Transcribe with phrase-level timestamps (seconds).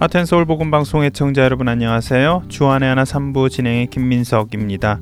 [0.00, 2.44] 하트앤서울 복음방송 애청자 여러분 안녕하세요.
[2.48, 5.00] 주안의 하나 3부 진행에 김민석입니다.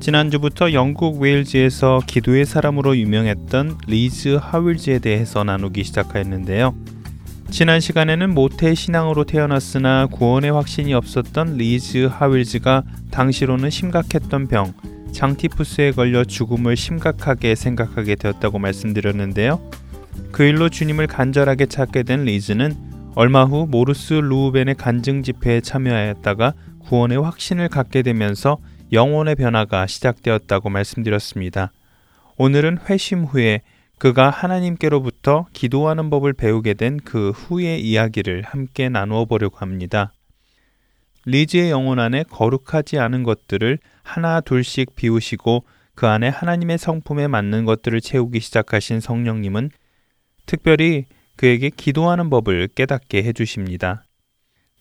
[0.00, 6.74] 지난주부터 영국 웨일즈에서 기도의 사람으로 유명했던 리즈 하월즈에 대해서 나누기 시작하였는데요.
[7.50, 14.72] 지난 시간에는 모태 신앙으로 태어났으나 구원의 확신이 없었던 리즈 하월즈가 당시로는 심각했던 병,
[15.12, 19.60] 장티푸스에 걸려 죽음을 심각하게 생각하게 되었다고 말씀드렸는데요.
[20.32, 27.18] 그 일로 주님을 간절하게 찾게 된 리즈는 얼마 후 모르스 루우벤의 간증 집회에 참여하였다가 구원의
[27.18, 28.58] 확신을 갖게 되면서
[28.92, 31.72] 영혼의 변화가 시작되었다고 말씀드렸습니다.
[32.36, 33.62] 오늘은 회심 후에
[33.98, 40.12] 그가 하나님께로부터 기도하는 법을 배우게 된 그 후의 이야기를 함께 나누어 보려고 합니다.
[41.24, 45.64] 리즈의 영혼 안에 거룩하지 않은 것들을 하나 둘씩 비우시고
[45.94, 49.70] 그 안에 하나님의 성품에 맞는 것들을 채우기 시작하신 성령님은
[50.44, 51.06] 특별히
[51.36, 54.04] 그에게 기도하는 법을 깨닫게 해주십니다.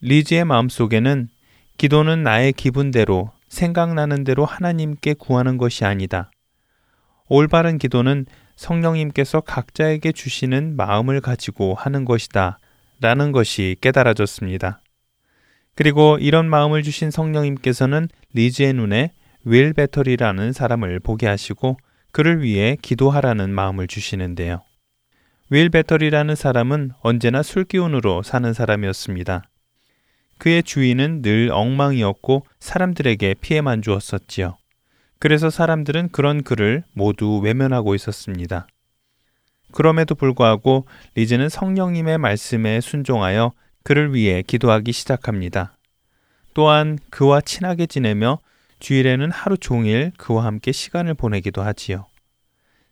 [0.02, 1.30] 리즈의 마음속에는
[1.78, 6.32] 기도는 나의 기분대로 생각나는 대로 하나님께 구하는 것이 아니다.
[7.28, 12.60] 올바른 기도는 성령님께서 각자에게 주시는 마음을 가지고 하는 것이다.
[13.02, 14.80] 라는 것이 깨달아졌습니다.
[15.76, 19.12] 그리고 이런 마음을 주신 성령님께서는 리즈의 눈에
[19.44, 21.78] 윌 배터리라는 사람을 보게 하시고
[22.12, 24.62] 그를 위해 기도하라는 마음을 주시는데요.
[25.52, 29.44] 윌 배터리라는 사람은 언제나 술기운으로 사는 사람이었습니다.
[30.40, 34.58] 그의 주인은 늘 엉망이었고 사람들에게 피해만 주었었지요.
[35.20, 38.66] 그래서 사람들은 그런 그를 모두 외면하고 있었습니다.
[39.72, 43.52] 그럼에도 불구하고 리즈는 성령님의 말씀에 순종하여
[43.84, 45.78] 그를 위해 기도하기 시작합니다.
[46.56, 48.40] 또한 그와 친하게 지내며
[48.80, 52.08] 주일에는 하루 종일 그와 함께 시간을 보내기도 하지요.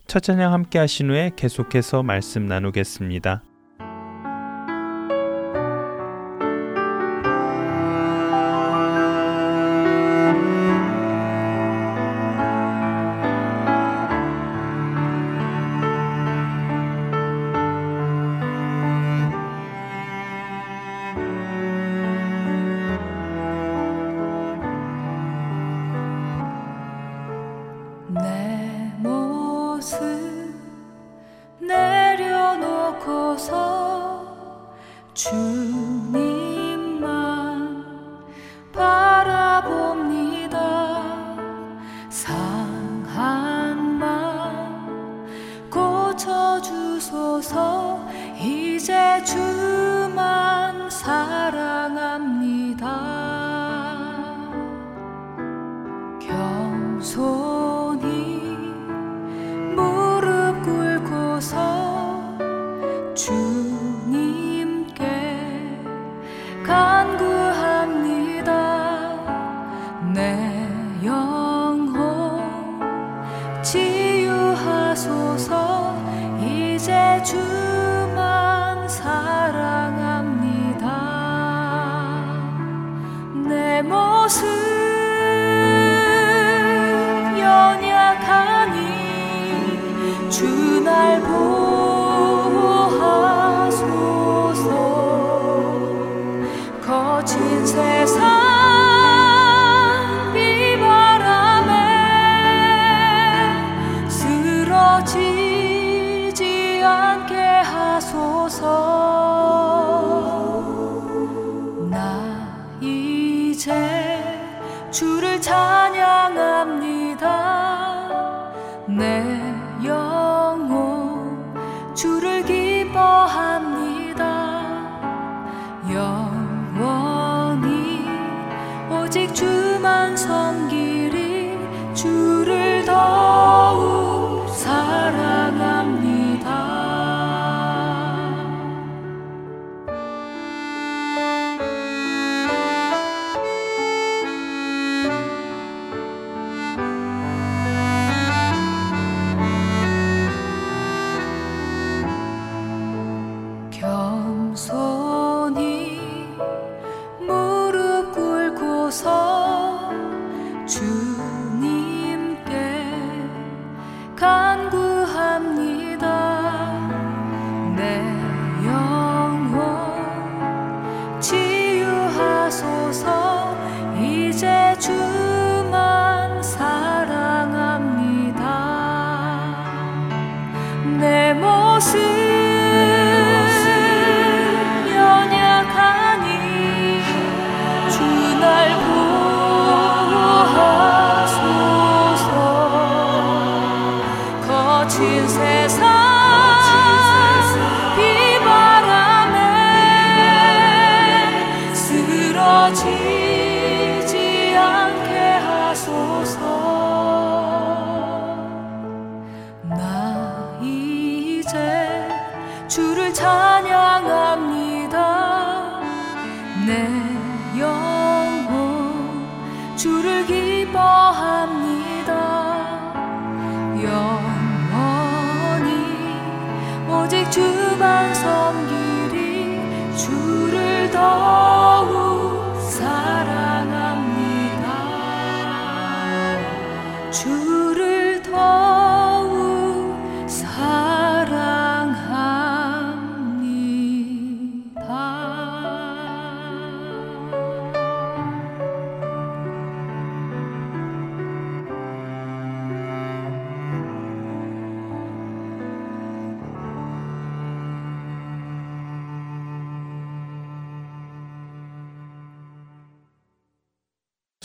[0.07, 3.43] 첫 찬양 함께 하신 후에 계속해서 말씀 나누겠습니다.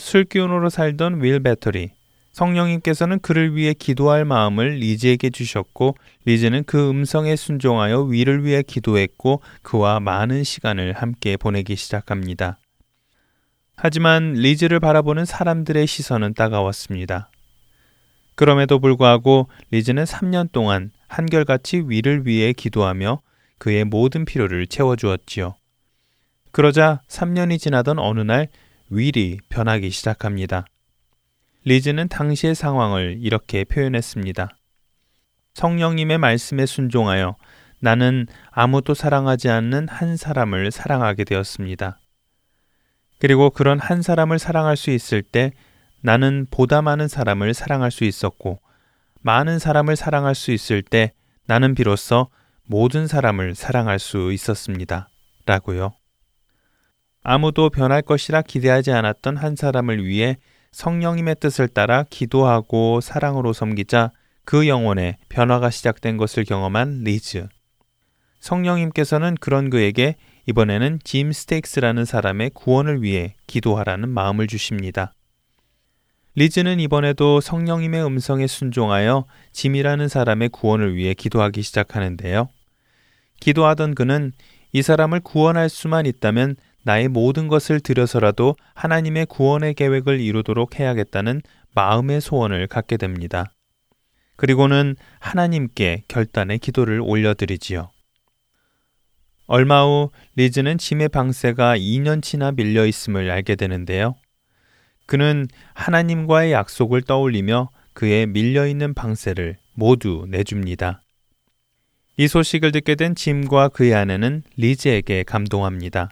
[0.09, 1.91] 술 기운으로 살던 윌 배터리.
[2.31, 9.99] 성령님께서는 그를 위해 기도할 마음을 리즈에게 주셨고 리즈는 그 음성에 순종하여 윌을 위해 기도했고 그와
[9.99, 12.57] 많은 시간을 함께 보내기 시작합니다.
[13.75, 17.29] 하지만 리즈를 바라보는 사람들의 시선은 따가웠습니다.
[18.33, 23.21] 그럼에도 불구하고 리즈는 3년 동안 한결같이 윌을 위해 기도하며
[23.59, 25.53] 그의 모든 필요를 채워주었지요.
[26.51, 28.47] 그러자 3년이 지나던 어느 날
[28.89, 30.65] 윌이 변하기 시작합니다.
[31.63, 34.49] 리즈는 당시의 상황을 이렇게 표현했습니다.
[35.53, 37.35] 성령님의 말씀에 순종하여
[37.79, 41.99] 나는 아무도 사랑하지 않는 한 사람을 사랑하게 되었습니다.
[43.19, 45.51] 그리고 그런 한 사람을 사랑할 수 있을 때
[46.01, 48.61] 나는 보다 많은 사람을 사랑할 수 있었고,
[49.21, 51.13] 많은 사람을 사랑할 수 있을 때
[51.45, 52.29] 나는 비로소
[52.63, 55.09] 모든 사람을 사랑할 수 있었습니다.
[55.45, 55.98] 라고요.
[57.23, 60.37] 아무도 변할 것이라 기대하지 않았던 한 사람을 위해
[60.71, 64.11] 성령님의 뜻을 따라 기도하고 사랑으로 섬기자
[64.45, 67.47] 그 영혼에 변화가 시작된 것을 경험한 리즈.
[68.39, 75.13] 성령님께서는 그런 그에게 이번에는 짐 스테익스라는 사람의 구원을 위해 기도하라는 마음을 주십니다.
[76.35, 82.49] 리즈는 이번에도 성령님의 음성에 순종하여 짐이라는 사람의 구원을 위해 기도하기 시작하는데요.
[83.41, 84.31] 기도하던 그는
[84.71, 91.41] 이 사람을 구원할 수만 있다면 나의 모든 것을 들여서라도 하나님의 구원의 계획을 이루도록 해야겠다는
[91.75, 93.51] 마음의 소원을 갖게 됩니다.
[94.35, 97.91] 그리고는 하나님께 결단의 기도를 올려드리지요.
[99.47, 104.15] 얼마 후 리즈는 짐의 방세가 2년치나 밀려 있음을 알게 되는데요.
[105.07, 111.01] 그는 하나님과의 약속을 떠올리며 그의 밀려 있는 방세를 모두 내줍니다.
[112.15, 116.09] 이 소식을 듣게 된 짐과 그의 아내는 리즈에게 감동합니다.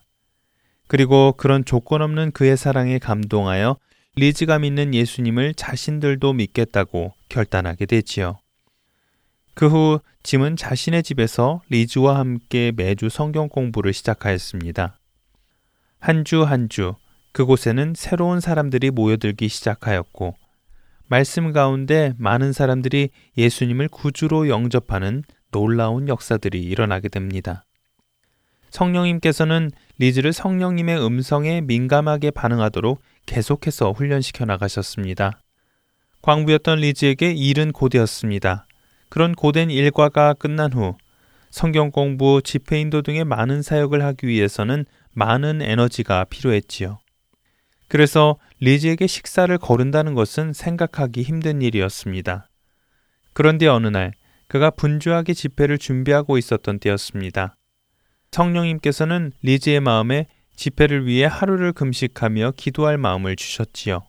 [0.88, 3.78] 그리고 그런 조건 없는 그의 사랑에 감동하여
[4.16, 8.40] 리즈가 믿는 예수님을 자신들도 믿겠다고 결단하게 되지요.
[9.54, 15.00] 그 후 짐은 자신의 집에서 리즈와 함께 매주 성경 공부를 시작하였습니다.
[16.00, 16.95] 한 주 한 주
[17.31, 20.35] 그곳에는 새로운 사람들이 모여들기 시작하였고
[21.07, 27.64] 말씀 가운데 많은 사람들이 예수님을 구주로 영접하는 놀라운 역사들이 일어나게 됩니다.
[28.71, 35.39] 성령님께서는 리즈를 성령님의 음성에 민감하게 반응하도록 계속해서 훈련시켜 나가셨습니다.
[36.21, 38.68] 광부였던 리즈에게 일은 고되었습니다.
[39.09, 40.95] 그런 고된 일과가 끝난 후
[41.49, 46.99] 성경 공부, 집회 인도 등의 많은 사역을 하기 위해서는 많은 에너지가 필요했지요.
[47.87, 52.49] 그래서 리즈에게 식사를 거른다는 것은 생각하기 힘든 일이었습니다.
[53.33, 54.13] 그런데 어느 날
[54.47, 57.56] 그가 분주하게 집회를 준비하고 있었던 때였습니다.
[58.31, 64.02] 성령님께서는 리즈의 마음에 집회를 위해 하루를 금식하며 기도할 마음을 주셨지요.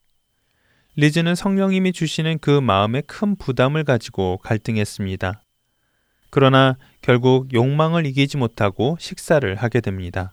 [0.96, 5.42] 리즈는 성령님이 주시는 그 마음에 큰 부담을 가지고 갈등했습니다.
[6.30, 10.32] 그러나 결국 욕망을 이기지 못하고 식사를 하게 됩니다.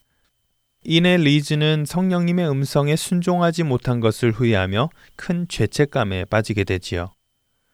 [0.84, 7.12] 이내 리즈는 성령님의 음성에 순종하지 못한 것을 후회하며 큰 죄책감에 빠지게 되지요.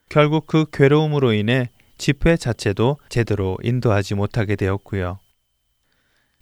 [0.10, 5.20] 결국 그 괴로움으로 인해 집회 자체도 제대로 인도하지 못하게 되었고요.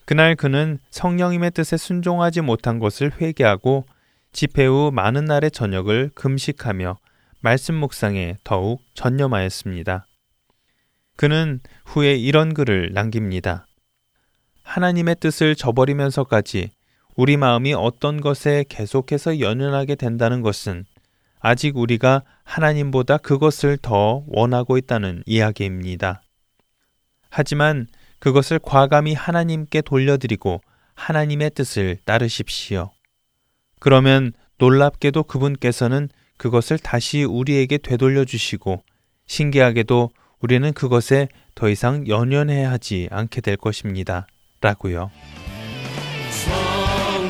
[0.09, 3.85] 그날 그는 성령님의 뜻에 순종하지 못한 것을 회개하고
[4.31, 6.97] 집회 후 많은 날의 저녁을 금식하며
[7.41, 10.07] 말씀 묵상에 더욱 전념하였습니다.
[11.15, 13.67] 그는 후에 이런 글을 남깁니다.
[14.63, 16.71] 하나님의 뜻을 저버리면서까지
[17.15, 20.85] 우리 마음이 어떤 것에 계속해서 연연하게 된다는 것은
[21.39, 26.23] 아직 우리가 하나님보다 그것을 더 원하고 있다는 이야기입니다.
[27.29, 27.85] 하지만
[28.19, 30.61] 그것을 과감히 하나님께 돌려드리고
[30.95, 32.91] 하나님의 뜻을 따르십시오.
[33.79, 38.83] 그러면 놀랍게도 그분께서는 그것을 다시 우리에게 되돌려 주시고
[39.27, 40.09] 신기하게도
[40.41, 44.27] 우리는 그것에 더 이상 연연해 하지 않게 될 것입니다.
[44.61, 45.11] 라고요.
[46.31, 47.29] 성령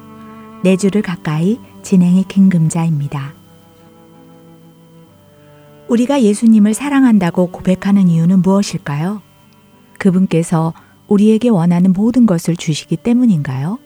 [0.63, 3.33] 내 주를 가까이 진행의 김금자입니다.
[5.87, 9.21] 우리가 예수님을 사랑한다고 고백하는 이유는 무엇일까요?
[9.97, 10.73] 그분께서
[11.07, 13.79] 우리에게 원하는 모든 것을 주시기 때문인가요?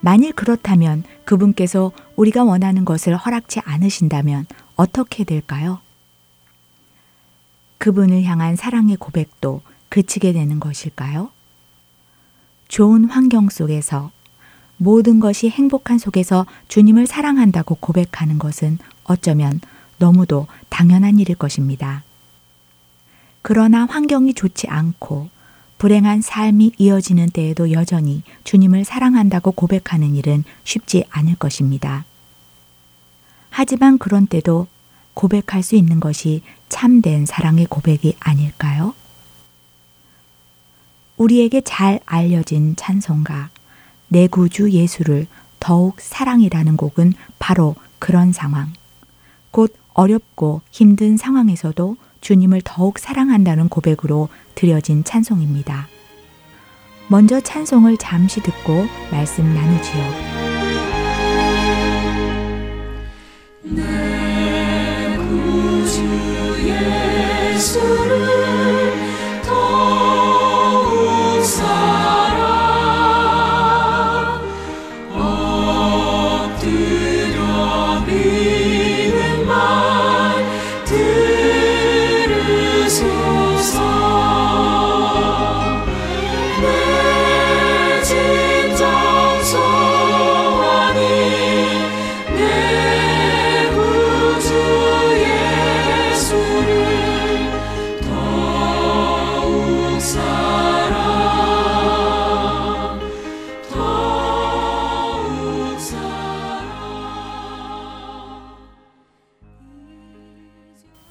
[0.00, 4.46] 만일 그렇다면 그분께서 우리가 원하는 것을 허락치 않으신다면
[4.76, 5.80] 어떻게 될까요?
[7.78, 11.30] 그분을 향한 사랑의 고백도 그치게 되는 것일까요?
[12.68, 14.10] 좋은 환경 속에서
[14.78, 19.60] 모든 것이 행복한 속에서 주님을 사랑한다고 고백하는 것은 어쩌면
[19.98, 22.04] 너무도 당연한 일일 것입니다.
[23.42, 25.28] 그러나 환경이 좋지 않고
[25.78, 32.04] 불행한 삶이 이어지는 때에도 여전히 주님을 사랑한다고 고백하는 일은 쉽지 않을 것입니다.
[33.50, 34.66] 하지만 그런 때도
[35.14, 38.94] 고백할 수 있는 것이 참된 사랑의 고백이 아닐까요?
[41.16, 43.50] 우리에게 잘 알려진 찬송가,
[44.08, 45.26] 내 구주 예수를
[45.60, 48.72] 더욱 사랑이라는 곡은 바로 그런 상황.
[49.50, 55.88] 곧 어렵고 힘든 상황에서도 주님을 더욱 사랑한다는 고백으로 드려진 찬송입니다.
[57.08, 60.04] 먼저 찬송을 잠시 듣고 말씀 나누지요.
[63.64, 66.02] 내 구주
[66.68, 68.47] 예수를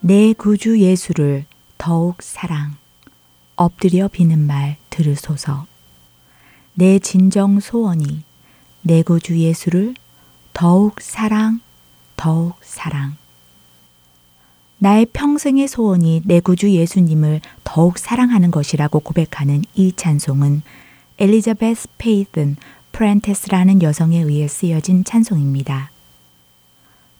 [0.08, 1.44] 내 구주 예수를
[1.78, 2.78] 더욱 사랑,
[3.58, 5.66] 엎드려 비는 말 들으소서.
[6.76, 8.24] 내 진정 소원이
[8.84, 9.96] 내 구주 예수를
[10.54, 11.60] 더욱 사랑,
[12.16, 13.18] 더욱 사랑.
[14.78, 20.62] 나의 평생의 소원이 내 구주 예수님을 더욱 사랑하는 것이라고 고백하는 이 찬송은
[21.20, 22.56] 엘리자베스 페이든
[22.94, 25.92] 프렌티스라는 여성에 의해 쓰여진 찬송입니다.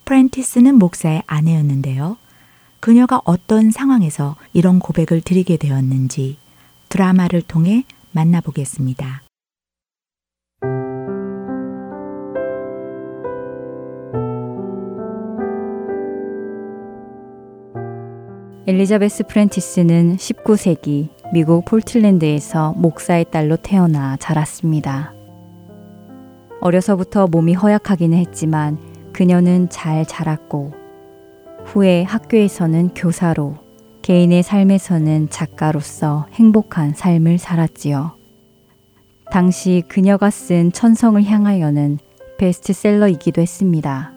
[0.06, 2.16] 프렌티스는 목사의 아내였는데요.
[2.88, 6.38] 그녀가 어떤 상황에서 이런 고백을 드리게 되었는지
[6.88, 9.24] 드라마를 통해 만나보겠습니다.
[18.66, 25.14] 엘리자베스 프렌티스는 19세기 미국 폴틀랜드에서 목사의 딸로 태어나 자랐습니다.
[26.62, 28.78] 어려서부터 몸이 허약하기는 했지만
[29.12, 30.77] 그녀는 잘 자랐고
[31.68, 33.56] 후에 학교에서는 교사로
[34.02, 38.12] 개인의 삶에서는 작가로서 행복한 삶을 살았지요.
[39.32, 42.00] 당시 그녀가 쓴 천성을 향하여는
[42.38, 44.14] 베스트셀러이기도 했습니다.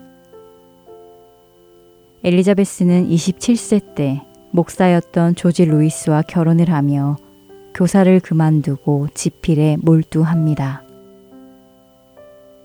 [2.22, 7.16] 엘리자베스는 27세 때 목사였던 조지 루이스와 결혼을 하며
[7.74, 10.84] 교사를 그만두고 지필에 몰두합니다.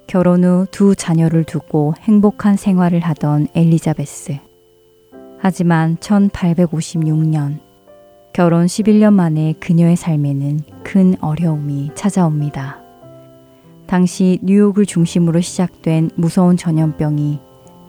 [0.05, 4.44] 결혼 후 두 자녀를 두고 행복한 생활을 하던 엘리자베스.
[5.39, 7.59] 하지만 1856년
[8.33, 12.81] 결혼 11년 만에 그녀의 삶에는 큰 어려움이 찾아옵니다.
[13.87, 17.39] 당시 뉴욕을 중심으로 시작된 무서운 전염병이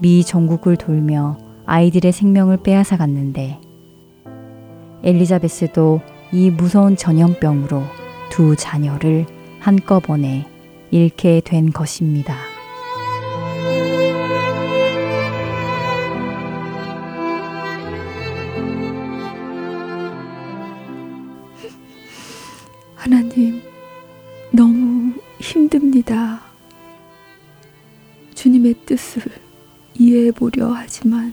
[0.00, 3.60] 미 전국을 돌며 아이들의 생명을 빼앗아 갔는데
[5.02, 6.00] 엘리자베스도
[6.32, 7.82] 이 무서운 전염병으로
[8.30, 9.26] 두 자녀를
[9.60, 10.46] 한꺼번에
[10.90, 12.36] 잃게 된 것입니다.
[23.06, 23.62] 하나님,
[24.50, 26.42] 너무 힘듭니다.
[28.34, 29.22] 주님의 뜻을
[29.94, 31.32] 이해해 보려 하지만,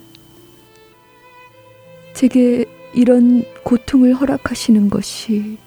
[2.14, 5.58] 제게 이런 고통을 허락하시는 것이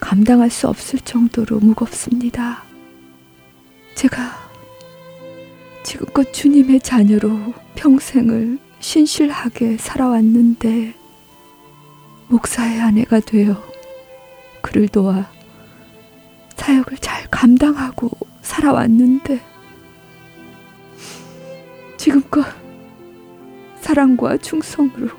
[0.00, 2.64] 감당할 수 없을 정도로 무겁습니다.
[3.94, 4.50] 제가
[5.84, 10.92] 지금껏 주님의 자녀로 평생을 신실하게 살아왔는데,
[12.26, 13.73] 목사의 아내가 되어
[14.74, 15.30] 그를 도와
[16.56, 18.10] 사역을 잘 감당하고
[18.42, 19.40] 살아왔는데,
[21.96, 22.44] 지금껏
[23.76, 25.10] 사랑과 충성으로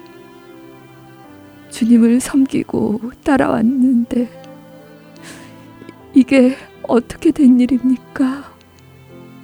[1.69, 4.27] 주님을 섬기고 따라왔는데
[6.13, 8.53] 이게 어떻게 된 일입니까?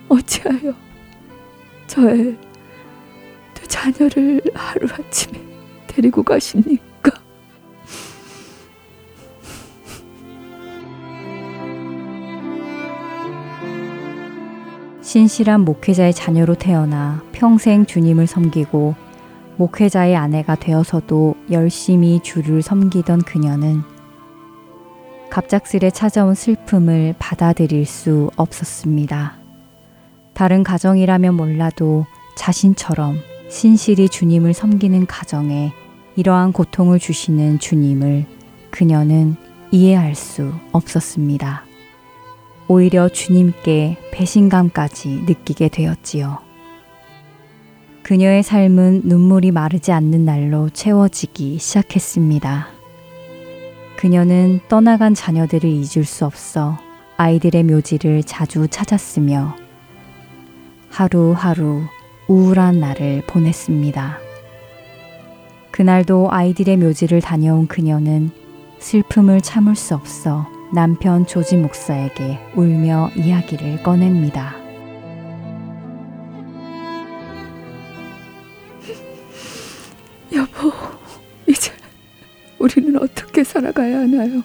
[0.10, 0.74] 어찌하여
[1.88, 2.38] 저의
[3.54, 5.42] 두 자녀를 하루아침에
[5.88, 6.91] 데리고 가십니까?
[15.12, 18.96] 신실한 목회자의 자녀로 태어나 평생 주님을 섬기고
[19.58, 23.82] 목회자의 아내가 되어서도 열심히 주를 섬기던 그녀는
[25.30, 29.34] 갑작스레 찾아온 슬픔을 받아들일 수 없었습니다.
[30.34, 32.06] 다른 가정이라면 몰라도
[32.38, 33.18] 자신처럼
[33.50, 35.74] 신실히 주님을 섬기는 가정에
[36.16, 38.28] 이러한 고통을 주시는 주님을
[38.70, 39.36] 그녀는
[39.72, 41.66] 이해할 수 없었습니다.
[42.72, 46.38] 오히려 주님께 배신감까지 느끼게 되었지요.
[48.02, 52.68] 그녀의 삶은 눈물이 마르지 않는 날로 채워지기 시작했습니다.
[53.98, 56.78] 그녀는 떠나간 자녀들을 잊을 수 없어
[57.18, 59.54] 아이들의 묘지를 자주 찾았으며
[60.90, 61.82] 하루하루
[62.30, 64.18] 우울한 날을 보냈습니다.
[65.72, 68.32] 그날도 아이들의 묘지를 다녀온 그녀는
[68.80, 74.56] 슬픔을 참을 수 없어 남편 조지 목사에게 울며 이야기를 꺼냅니다.
[80.34, 80.72] 여보,
[81.46, 81.74] 이제
[82.58, 84.42] 우리는 어떻게 살아가야 하나요?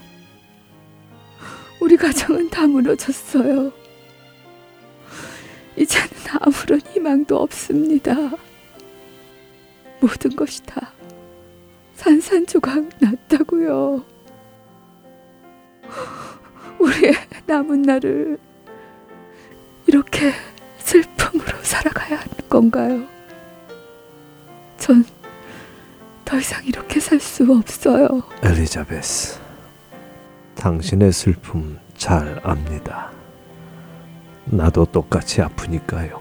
[1.81, 3.71] 우리 가정은 다 무너졌어요.
[5.77, 6.09] 이제는
[6.41, 8.17] 아무런 희망도 없습니다.
[10.01, 10.93] 모든 것이 다
[11.95, 14.16] 산산조각 났다고요.
[16.79, 17.15] 우리의
[17.47, 18.39] 남은 날을
[19.87, 20.33] 이렇게
[20.79, 23.05] 슬픔으로 살아가야 하는 건가요?
[24.79, 25.05] 전
[26.27, 28.21] 더 이상 이렇게 살 수 없어요.
[28.43, 29.39] 엘리자베스,
[30.57, 33.13] 당신의 슬픔 잘 압니다.
[34.45, 36.21] 나도 똑같이 아프니까요.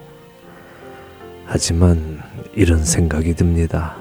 [1.47, 2.21] 하지만
[2.53, 3.95] 이런 생각이 듭니다.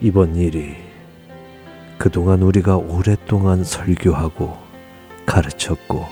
[0.00, 0.74] 이번 일이
[1.98, 4.56] 그동안 우리가 오랫동안 설교하고
[5.26, 6.04] 가르쳤고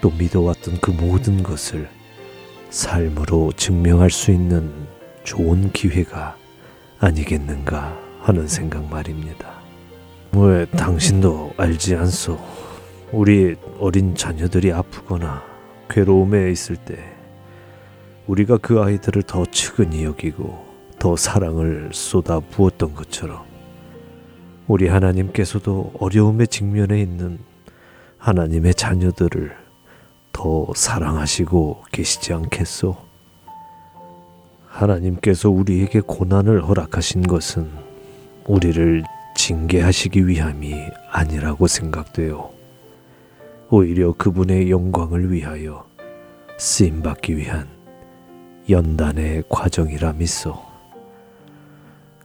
[0.00, 1.88] 또 믿어왔던 그 모든 것을
[2.70, 4.72] 삶으로 증명할 수 있는
[5.22, 6.36] 좋은 기회가
[6.98, 9.62] 아니겠는가 하는 생각 말입니다.
[10.32, 12.38] 왜 당신도 알지 않소?
[13.12, 15.44] 우리 어린 자녀들이 아프거나
[15.88, 16.98] 괴로움에 있을 때
[18.26, 20.66] 우리가 그 아이들을 더 측은히 여기고
[20.98, 23.53] 더 사랑을 쏟아 부었던 것처럼
[24.66, 27.38] 우리 하나님께서도 어려움에 직면해 있는
[28.16, 29.54] 하나님의 자녀들을
[30.32, 32.96] 더 사랑하시고 계시지 않겠소?
[34.66, 37.70] 하나님께서 우리에게 고난을 허락하신 것은
[38.46, 39.04] 우리를
[39.36, 40.74] 징계하시기 위함이
[41.10, 42.50] 아니라고 생각돼요.
[43.68, 45.86] 오히려 그분의 영광을 위하여
[46.56, 47.68] 쓰임 받기 위한
[48.70, 50.58] 연단의 과정이라 믿소.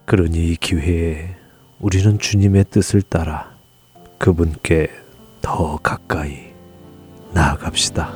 [0.06, 1.39] 그러니 이 기회에
[1.80, 3.52] 우리는 주님의 뜻을 따라
[4.18, 4.90] 그분께
[5.42, 6.50] 더 가까이
[7.34, 8.14] 나아갑시다.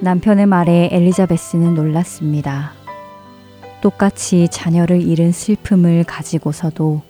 [0.00, 2.72] 남편의 말에 엘리자베스는 놀랐습니다.
[3.80, 7.00] 똑같이 자녀를 잃은 슬픔을 가지고서도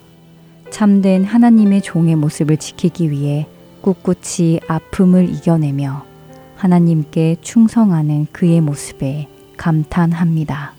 [0.71, 3.49] 참된 하나님의 종의 모습을 지키기 위해
[3.83, 6.05] 꿋꿋이 아픔을 이겨내며
[6.55, 10.76] 하나님께 충성하는 그의 모습에 감탄합니다.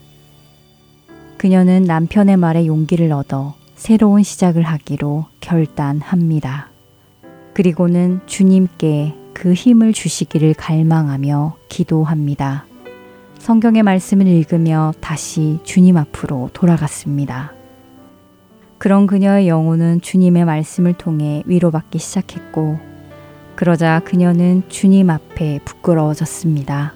[1.37, 6.69] 그녀는 남편의 말에 용기를 얻어 새로운 시작을 하기로 결단합니다.
[7.53, 12.65] 그리고는 주님께 그 힘을 주시기를 갈망하며 기도합니다.
[13.37, 17.53] 성경의 말씀을 읽으며 다시 주님 앞으로 돌아갔습니다.
[18.79, 22.79] 그런 그녀의 영혼은 주님의 말씀을 통해 위로받기 시작했고,
[23.55, 26.93] 그러자 그녀는 주님 앞에 부끄러워졌습니다.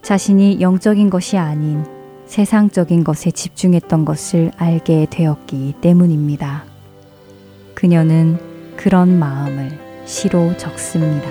[0.00, 1.84] 자신이 영적인 것이 아닌
[2.28, 6.64] 세상적인 것에 집중했던 것을 알게 되었기 때문입니다.
[7.74, 8.38] 그녀는
[8.76, 11.30] 그런 마음을 시로 적습니다.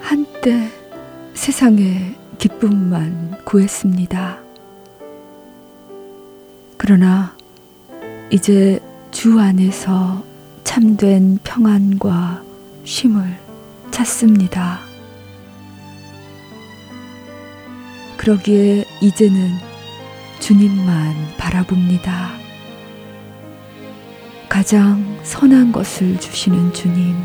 [0.00, 0.70] 한때
[1.34, 4.38] 세상의 기쁨만 구했습니다.
[6.78, 7.36] 그러나
[8.30, 8.80] 이제
[9.10, 10.24] 주 안에서
[10.68, 12.42] 참된 평안과
[12.84, 13.24] 쉼을
[13.90, 14.80] 찾습니다.
[18.18, 19.48] 그러기에 이제는
[20.40, 22.32] 주님만 바라봅니다.
[24.46, 27.16] 가장 선한 것을 주시는 주님,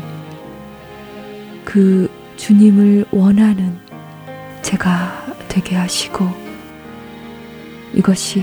[1.66, 3.78] 그 주님을 원하는
[4.62, 6.26] 제가 되게 하시고
[7.92, 8.42] 이것이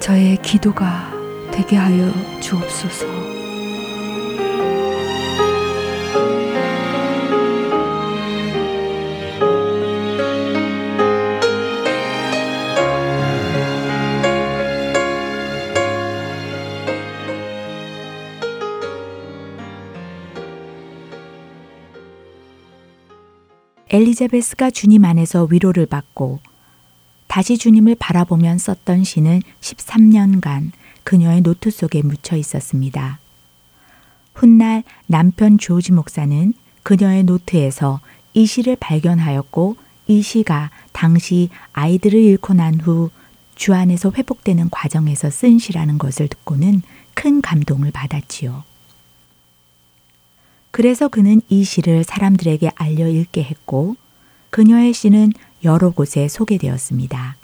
[0.00, 1.12] 저의 기도가
[1.52, 3.23] 되게 하여 주옵소서.
[23.94, 26.40] 엘리자베스가 주님 안에서 위로를 받고
[27.28, 30.72] 다시 주님을 바라보며 썼던 시는 13년간
[31.04, 33.20] 그녀의 노트 속에 묻혀 있었습니다.
[34.34, 38.00] 훗날 남편 조지 목사는 그녀의 노트에서
[38.32, 39.76] 이 시를 발견하였고
[40.08, 43.10] 이 시가 당시 아이들을 잃고 난 후
[43.54, 46.82] 주 안에서 회복되는 과정에서 쓴 시라는 것을 듣고는
[47.14, 48.64] 큰 감동을 받았지요.
[50.74, 53.94] 그래서 그는 이 시를 사람들에게 알려 읽게 했고
[54.50, 55.32] 그녀의 시는
[55.62, 57.36] 여러 곳에 소개되었습니다.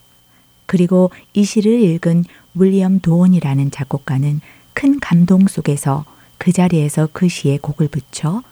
[0.66, 2.24] 그리고 이 시를 읽은
[2.56, 4.40] 윌리엄 도원이라는 작곡가는
[4.72, 6.04] 큰 감동 속에서
[6.38, 8.42] 그 자리에서 그 시에 곡을 붙여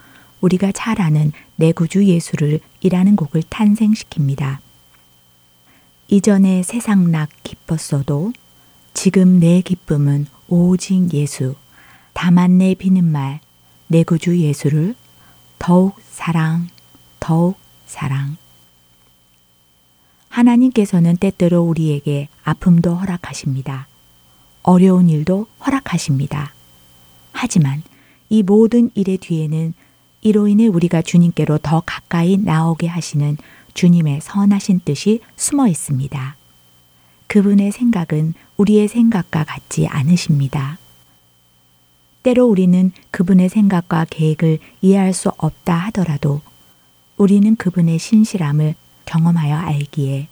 [0.40, 4.58] 우리가 잘 아는 내 구주 예수를 이라는 곡을 탄생시킵니다.
[6.06, 8.32] 이전에 세상락 기뻤어도
[8.94, 11.56] 지금 내 기쁨은 오직 예수.
[12.12, 13.40] 다만 내 비는 말
[13.88, 14.94] 내 구주 예수를
[15.58, 16.68] 더욱 사랑,
[17.20, 18.36] 더욱 사랑.
[20.28, 23.88] 하나님께서는 때때로 우리에게 아픔도 허락하십니다.
[24.62, 26.52] 어려운 일도 허락하십니다.
[27.32, 27.82] 하지만
[28.28, 29.72] 이 모든 일의 뒤에는
[30.20, 33.36] 이로 인해 우리가 주님께로 더 가까이 나오게 하시는
[33.72, 36.36] 주님의 선하신 뜻이 숨어 있습니다.
[37.28, 40.78] 그분의 생각은 우리의 생각과 같지 않으십니다.
[42.22, 46.40] 때로 우리는 그분의 생각과 계획을 이해할 수 없다 하더라도
[47.16, 50.28] 우리는 그분의 신실함을 경험하여 알기에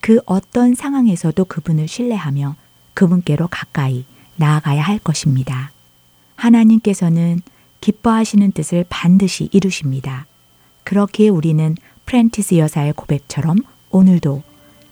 [0.00, 2.56] 그 어떤 상황에서도 그분을 신뢰하며
[2.94, 4.04] 그분께로 가까이
[4.36, 5.70] 나아가야 할 것입니다.
[6.34, 7.40] 하나님께서는
[7.80, 10.26] 기뻐하시는 뜻을 반드시 이루십니다.
[10.84, 13.58] 그렇기에 우리는 프렌티스 여사의 고백처럼
[13.90, 14.42] 오늘도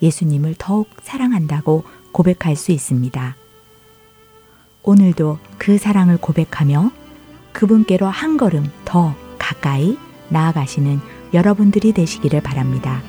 [0.00, 3.39] 예수님을 더욱 사랑한다고 고백할 수 있습니다.
[4.90, 6.90] 오늘도 그 사랑을 고백하며
[7.52, 9.96] 그분께로 한 걸음 더 가까이
[10.30, 10.98] 나아가시는
[11.32, 13.00] 여러분들이 되시기를 바랍니다.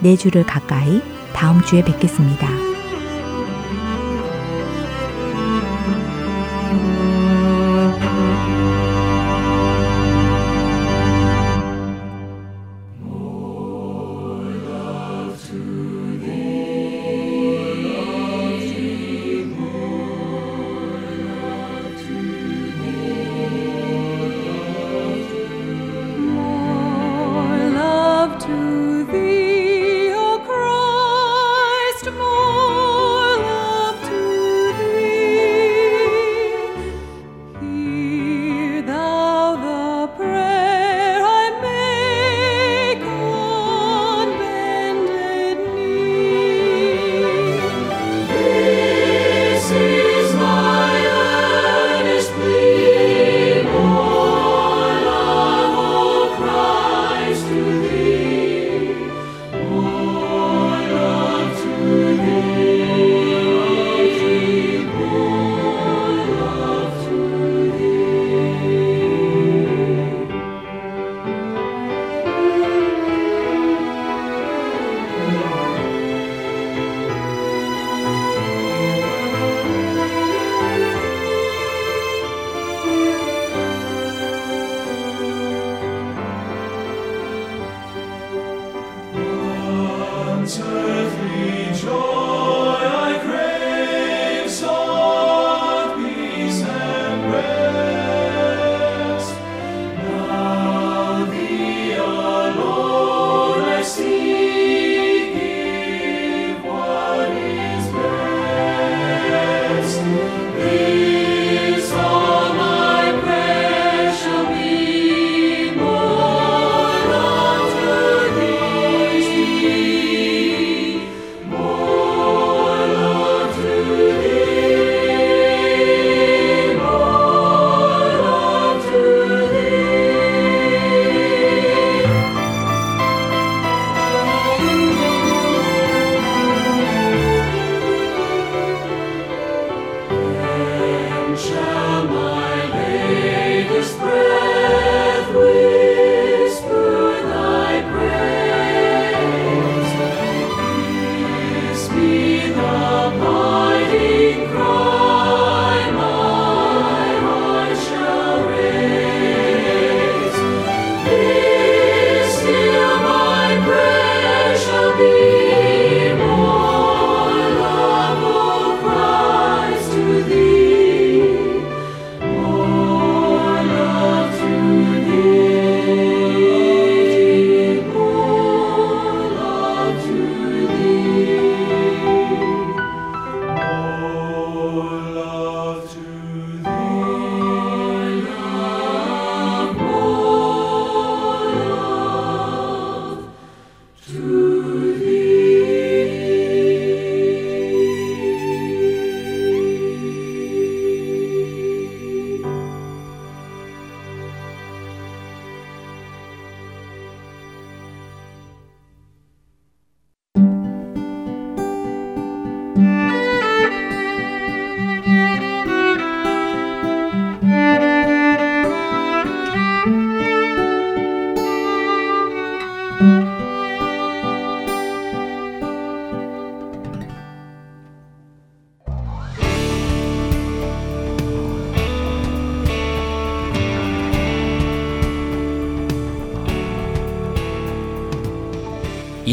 [0.00, 2.65] 내 주를 가까이 다음 주에 뵙겠습니다.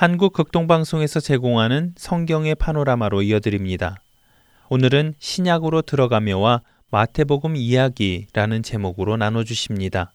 [0.00, 3.96] 한국 극동방송에서 제공하는 성경의 파노라마로 이어드립니다.
[4.68, 10.12] 오늘은 신약으로 들어가며와 마태복음 이야기라는 제목으로 나눠주십니다.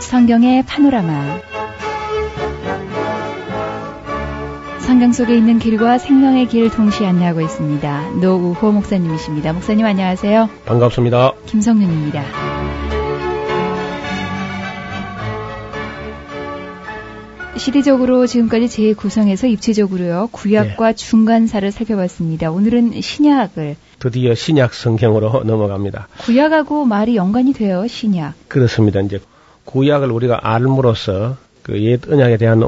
[0.00, 1.49] 성경의 파노라마
[4.86, 8.10] 성경 속에 있는 길과 생명의 길 동시에 안내하고 있습니다.
[8.20, 9.52] 노우호 목사님이십니다.
[9.52, 10.48] 목사님 안녕하세요.
[10.66, 11.32] 반갑습니다.
[11.46, 12.22] 김성윤입니다.
[17.56, 22.50] 시대적으로 지금까지 재구성해서 입체적으로요 구약과 중간사를 살펴봤습니다.
[22.50, 26.08] 오늘은 신약을 드디어 신약 성경으로 넘어갑니다.
[26.22, 28.34] 구약하고 말이 연관이 돼요 신약.
[28.48, 29.00] 그렇습니다.
[29.00, 29.20] 이제
[29.66, 32.62] 구약을 우리가 알므로써 그 옛 언약에 대한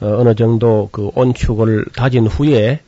[0.00, 2.80] 어, 어느 정도 그 온축을 다진 후에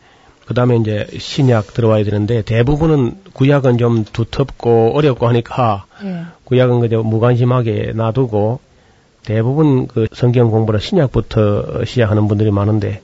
[0.46, 6.22] 그 다음에 이제 신약 들어와야 되는데 대부분은 구약은 좀 두텁고 어렵고 하니까 네.
[6.44, 8.60] 구약은 그저 무관심하게 놔두고
[9.24, 13.02] 대부분 그 성경 공부를 신약부터 시작하는 분들이 많은데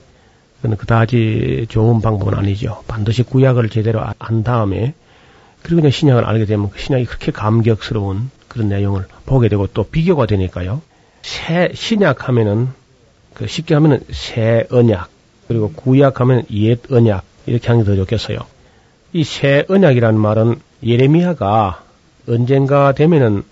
[0.63, 2.83] 그는 그다지 좋은 방법은 아니죠.
[2.87, 4.95] 반드시 구약을 제대로 아- 안 다음에
[5.61, 10.25] 그리고 이제 신약을 알게 되면 그 신약이 그렇게 감격스러운 그런 내용을 보게 되고 또 비교가
[10.25, 10.81] 되니까요.
[11.21, 12.69] 새 신약 하면은
[13.35, 15.09] 그 쉽게 하면은 새 언약
[15.47, 18.39] 그리고 구약 하면 옛 언약 이렇게 하는 게 더 좋겠어요.
[19.13, 21.83] 이 새 언약이라는 말은 예레미야가
[22.27, 23.43] 언젠가 되면은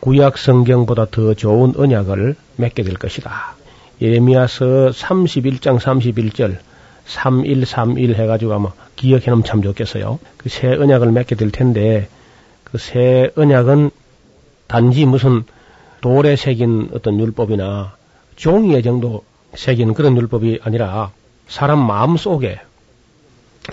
[0.00, 3.54] 구약 성경보다 더 좋은 언약을 맺게 될 것이다.
[4.00, 6.56] 예레미야서 31장 31절
[7.06, 10.18] 3131 해가지고 아마 기억해 놓으면 참 좋겠어요.
[10.38, 12.08] 그 새 언약을 맺게 될 텐데
[12.64, 13.90] 그 새 언약은
[14.66, 15.44] 단지 무슨
[16.00, 17.94] 돌에 새긴 어떤 율법이나
[18.36, 21.12] 종이에 정도 새긴 그런 율법이 아니라
[21.48, 22.60] 사람 마음 속에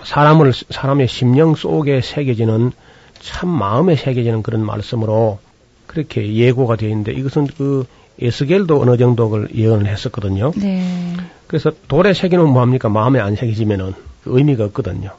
[0.03, 2.71] 사람을 사람의 심령 속에 새겨지는
[3.19, 5.39] 참 마음에 새겨지는 그런 말씀으로
[5.87, 7.85] 그렇게 예고가 되어 있는데 이것은 그
[8.19, 10.51] 에스겔도 어느 정도 를 예언을 했었거든요.
[10.55, 11.15] 네.
[11.47, 12.87] 그래서 돌에 새기면 뭐합니까?
[12.89, 13.93] 마음에 안 새겨지면은
[14.23, 15.11] 그 의미가 없거든요.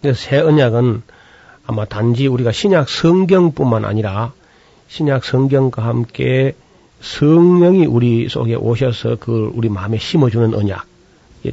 [0.00, 1.02] 그래서 새 언약은
[1.66, 4.32] 아마 단지 우리가 신약 성경뿐만 아니라
[4.88, 6.54] 신약 성경과 함께
[7.00, 10.86] 성령이 우리 속에 오셔서 그 우리 마음에 심어주는 언약.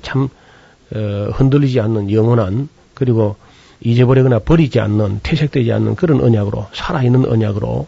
[0.02, 0.30] 참
[0.94, 3.36] 어, 흔들리지 않는 영원한 그리고
[3.82, 7.88] 잊어버리거나 버리지 않는 퇴색되지 않는 그런 언약으로 살아있는 언약으로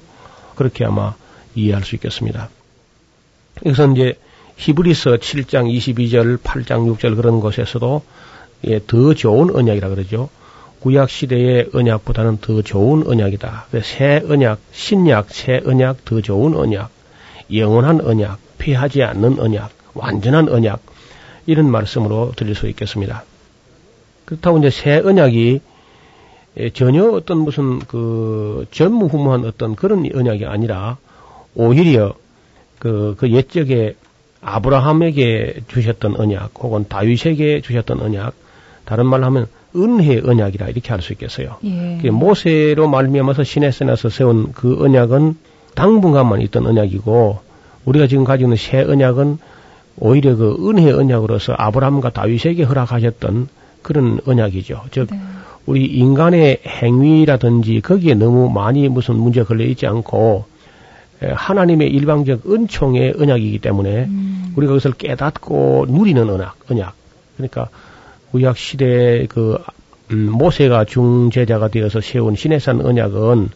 [0.55, 1.15] 그렇게 아마
[1.55, 2.49] 이해할 수 있겠습니다.
[3.65, 4.13] 여기서 이제
[4.57, 8.03] 히브리서 7장 22절, 8장 6절 그런 곳에서도
[8.65, 10.29] 예, 더 좋은 언약이라 그러죠.
[10.79, 13.67] 구약 시대의 언약보다는 더 좋은 언약이다.
[13.69, 16.89] 그래서 새 언약, 신약, 새 언약, 더 좋은 언약,
[17.53, 20.81] 영원한 언약, 피하지 않는 언약, 완전한 언약
[21.45, 23.23] 이런 말씀으로 드릴 수 있겠습니다.
[24.25, 25.61] 그렇다고 이제 새 언약이
[26.59, 30.97] 예, 전혀 어떤 무슨 그 전무후무한 어떤 그런 언약이 아니라
[31.55, 32.15] 오히려
[32.79, 33.95] 그, 그 옛적에
[34.41, 38.33] 아브라함에게 주셨던 언약 혹은 다윗에게 주셨던 언약
[38.85, 41.57] 다른 말로 하면 은혜 언약이라 이렇게 할 수 있겠어요.
[41.63, 42.09] 예.
[42.09, 45.35] 모세로 말미암아서 시내산에서 세운 그 언약은
[45.77, 47.39] 당분간만 있던 언약이고
[47.85, 49.37] 우리가 지금 가지고 있는 새 언약은
[49.99, 53.47] 오히려 그 은혜 언약으로서 아브라함과 다윗에게 허락하셨던
[53.83, 54.83] 그런 언약이죠.
[54.91, 55.19] 즉 네.
[55.67, 60.45] 우리 인간의 행위라든지 거기에 너무 많이 무슨 문제 걸려 있지 않고
[61.21, 64.53] 에, 하나님의 일방적 은총의 언약이기 때문에 음.
[64.55, 66.93] 우리가 그것을 깨닫고 누리는 언약, 언약.
[67.37, 67.69] 그러니까
[68.31, 69.59] 구약 시대 그
[70.11, 73.49] 음, 모세가 중제자가 되어서 세운 시내산 언약은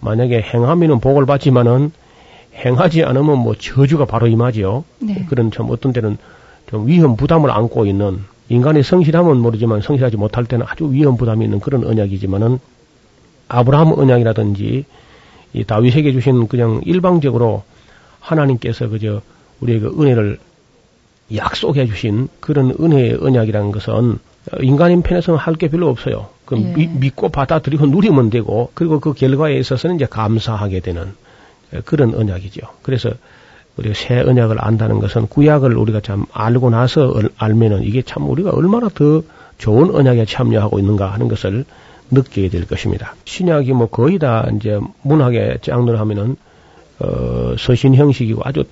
[0.00, 1.92] 만약에 행하면은 복을 받지만은
[2.54, 4.84] 행하지 않으면 뭐 저주가 바로 임하지요.
[5.00, 5.26] 네.
[5.28, 6.16] 그런 참 어떤 때는
[6.70, 11.60] 좀 위험 부담을 안고 있는 인간의 성실함은 모르지만 성실하지 못할 때는 아주 위험 부담이 있는
[11.60, 12.58] 그런 언약이지만은
[13.48, 14.84] 아브라함 언약이라든지
[15.52, 17.62] 이 다윗에게 주신 그냥 일방적으로
[18.20, 19.20] 하나님께서 그저
[19.60, 20.38] 우리에게 은혜를
[21.34, 24.18] 약속해 주신 그런 은혜의 언약이라는 것은
[24.60, 26.28] 인간인 편에서는 할 게 별로 없어요.
[26.44, 26.60] 그 예.
[26.60, 31.14] 미- 믿고 받아들이고 누리면 되고 그리고 그 결과에 있어서는 이제 감사하게 되는
[31.84, 32.60] 그런 언약이죠.
[32.82, 33.10] 그래서
[33.76, 38.50] 우리가 새 언약을 안다는 것은 구약을 우리가 참 알고 나서 얼- 알면은 이게 참 우리가
[38.50, 39.22] 얼마나 더
[39.58, 41.64] 좋은 언약에 참여하고 있는가 하는 것을
[42.10, 43.14] 느끼게 될 것입니다.
[43.24, 46.36] 신약이 뭐 거의 다 이제 문학의 장르를 하면은
[47.00, 48.64] 어, 서신 형식이고 아주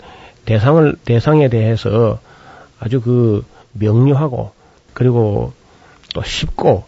[0.45, 2.19] 대상을 대상에 대해서
[2.79, 4.53] 아주 그 명료하고
[4.95, 5.53] 그리고
[6.15, 6.85] 또 쉽고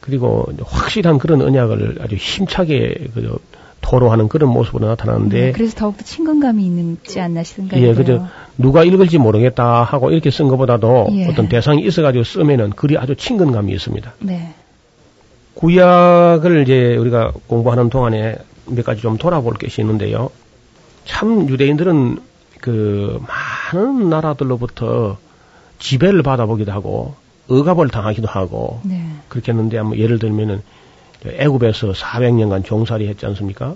[0.00, 3.38] 그리고 확실한 그런 언약을 아주 힘차게 그
[3.80, 7.94] 토로하는 그런 모습으로 나타나는데 네, 그래서 더욱더 친근감이 있지 않나 생각이 예.
[7.94, 11.28] 그저 누가 읽을지 모르겠다 하고 이렇게 쓴 것보다도 예.
[11.28, 14.14] 어떤 대상이 있어가지고 쓰면은 글이 아주 친근감이 있습니다.
[14.20, 14.54] 네.
[15.54, 20.30] 구약을 이제 우리가 공부하는 동안에 몇 가지 좀 돌아볼 것이 있는데요.
[21.04, 22.18] 참 유대인들은
[22.60, 23.20] 그
[23.72, 25.16] 많은 나라들로부터
[25.78, 27.14] 지배를 받아보기도 하고
[27.48, 29.02] 억압을 당하기도 하고 네.
[29.28, 30.62] 그렇게 했는데 뭐 예를 들면은
[31.26, 33.74] 애굽에서 400년간 종살이 했지 않습니까?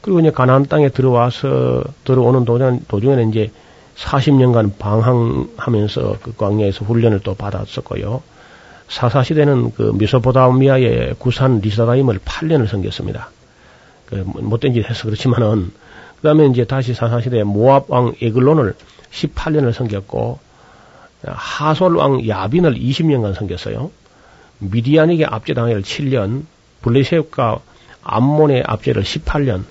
[0.00, 3.50] 그리고 이제 가나안 땅에 들어와서 들어오는 도중, 도중에는 이제
[3.96, 8.22] 40년간 방황하면서 그 광야에서 훈련을 또 받았었고요.
[8.88, 13.30] 사사 시대는 그 미소포다미아의 구산 리사다임을 8년을 섬겼습니다.
[14.06, 15.72] 그 못된 짓 해서 그렇지만은
[16.16, 18.74] 그 다음에 이제 다시 사사 시대 모압 왕 에글론을
[19.10, 20.38] 18년을 섬겼고
[21.32, 23.90] 하솔 왕 야빈을 20년간 섬겼어요.
[24.58, 26.44] 미디안에게 압제당해를 7년,
[26.82, 27.58] 블레셋과
[28.02, 29.64] 암몬의 압제를 18년,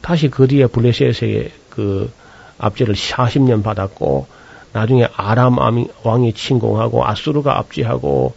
[0.00, 2.12] 다시 그 뒤에 블레셋의 그
[2.58, 4.26] 압제를 40년 받았고,
[4.72, 5.56] 나중에 아람
[6.02, 8.34] 왕이 침공하고 아수르가 압제하고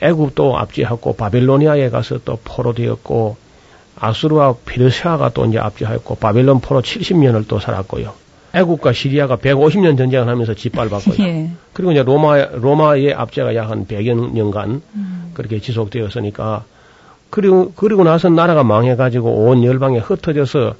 [0.00, 3.36] 애굽도 압제하고 바벨로니아에 가서 또 포로되었고
[3.96, 8.14] 아수르와 페르시아가 또 이제 압제하였고 바벨론 포로 70년을 또 살았고요.
[8.54, 11.16] 애국과 시리아가 150년 전쟁을 하면서 짓밟았고요.
[11.24, 11.50] 예.
[11.72, 15.30] 그리고 이제 로마 로마의 압제가 약 한 100여 년간 음.
[15.34, 16.64] 그렇게 지속되었으니까
[17.30, 20.74] 그리고 그리고 나서 나라가 망해 가지고 온 열방에 흩어져서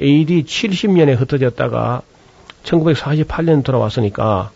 [0.00, 2.02] AD 70년에 흩어졌다가
[2.64, 4.50] 1948년 돌아왔으니까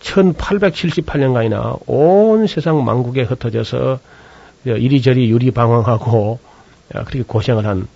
[0.00, 4.00] 1878년간이나 온 세상 망국에 흩어져서
[4.64, 6.40] 이리저리 유리방황하고
[6.90, 7.86] 그렇게 고생을 한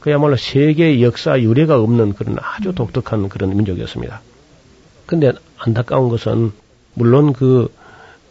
[0.00, 4.22] 그야말로 세계 역사 유례가 없는 그런 아주 독특한 그런 민족이었습니다.
[5.06, 6.52] 근데 안타까운 것은
[6.94, 7.72] 물론 그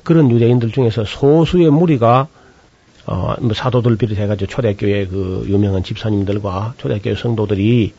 [0.04, 2.28] 그런 유대인들 중에서 소수의 무리가
[3.06, 7.94] 어, 뭐 사도들 비롯해가지고 초대교회 그 유명한 집사님들과 초대교회 성도들이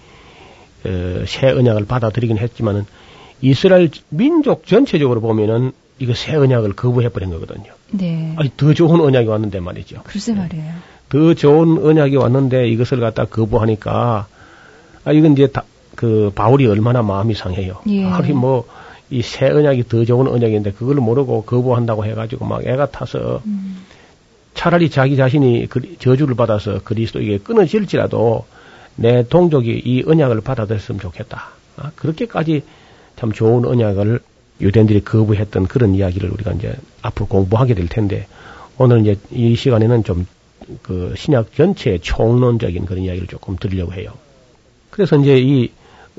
[0.84, 2.86] 어, 새 언약을 받아들이긴 했지만은
[3.40, 7.72] 이스라엘 민족 전체적으로 보면은 이거 새 언약을 거부해버린 거거든요.
[7.90, 8.34] 네.
[8.36, 10.02] 아니, 더 좋은 언약이 왔는데 말이죠.
[10.04, 10.72] 글쎄 말이에요.
[11.10, 14.26] 더 좋은 언약이 왔는데 이것을 갖다 거부하니까
[15.04, 15.64] 아 이건 이제 다,
[15.96, 17.80] 그 바울이 얼마나 마음이 상해요.
[17.88, 18.08] 예.
[18.08, 23.84] 바울이 뭐이 새 언약이 더 좋은 언약인데 그걸 모르고 거부한다고 해가지고 막 애가 타서 음.
[24.54, 28.44] 차라리 자기 자신이 그 저주를 받아서 그리스도에게 끊어질지라도
[28.96, 31.50] 내 동족이 이 언약을 받아들였으면 좋겠다.
[31.76, 32.62] 아, 그렇게까지
[33.16, 34.20] 참 좋은 언약을
[34.60, 38.26] 유대인들이 거부했던 그런 이야기를 우리가 이제 앞으로 공부하게 될 텐데
[38.76, 40.26] 오늘 이제 이 시간에는 좀
[40.82, 44.12] 그 신약 전체의 총론적인 그런 이야기를 조금 드리려고 해요.
[44.90, 45.70] 그래서 이제 이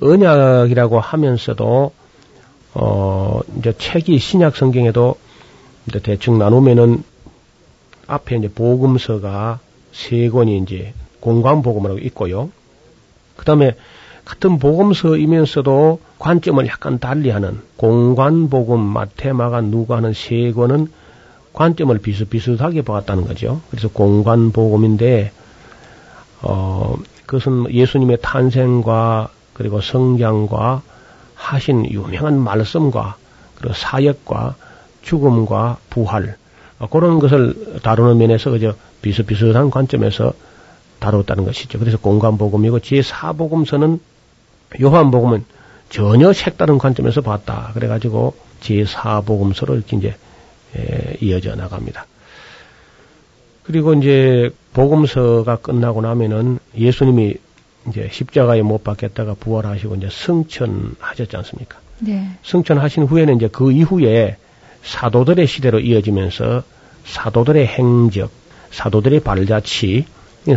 [0.02, 1.92] 언약이라고 하면서도
[2.74, 5.16] 어 이제 책이 신약 성경에도
[5.88, 7.04] 이제 대충 나누면은
[8.08, 9.60] 앞에 이제 복음서가
[9.92, 12.50] 세 권이 이제 공관 복음이라고 있고요.
[13.36, 13.76] 그다음에
[14.26, 20.88] 같은 복음서이면서도 관점을 약간 달리하는 공관 복음, 마테마가 누가 하는 세 권은
[21.54, 23.62] 관점을 비슷비슷하게 보았다는 거죠.
[23.70, 25.32] 그래서 공관복음인데
[26.43, 26.95] 어
[27.26, 30.82] 그것은 예수님의 탄생과 그리고 성장과
[31.36, 33.16] 하신 유명한 말씀과
[33.56, 34.56] 그리고 사역과
[35.02, 36.36] 죽음과 부활
[36.80, 40.34] 어, 그런 것을 다루는 면에서 그저 비슷비슷한 관점에서
[40.99, 41.80] 다뤘다는 것이죠.
[41.80, 43.99] 그래서 공관복음이고 제4복음서는
[44.82, 45.45] 요한복음은
[45.89, 47.72] 전혀 색다른 관점에서 봤다.
[47.74, 50.16] 그래가지고 제4복음서로 이렇게 이제
[50.76, 52.06] 에, 이어져 나갑니다.
[53.64, 57.36] 그리고 이제 복음서가 끝나고 나면은 예수님이
[57.88, 61.80] 이제 십자가에 못 박혔다가 부활하시고 이제 승천하셨지 않습니까?
[62.00, 62.32] 네.
[62.44, 64.38] 승천하신 후에는 이제 그 이후에
[64.84, 66.64] 사도들의 시대로 이어지면서
[67.06, 68.32] 사도들의 행적,
[68.72, 70.06] 사도들의 발자취,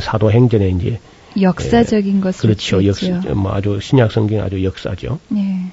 [0.00, 1.00] 사도행전에 이제
[1.40, 2.84] 역사적인 예, 것을 그렇죠.
[2.86, 5.18] 역사, 뭐 아주 신약 성경 아주 역사죠.
[5.28, 5.70] 네.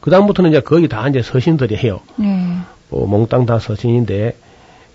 [0.00, 2.00] 그 다음부터는 이제 거의 다 이제 서신들이 해요.
[2.16, 2.58] 네.
[2.88, 4.36] 뭐 몽땅 다 서신인데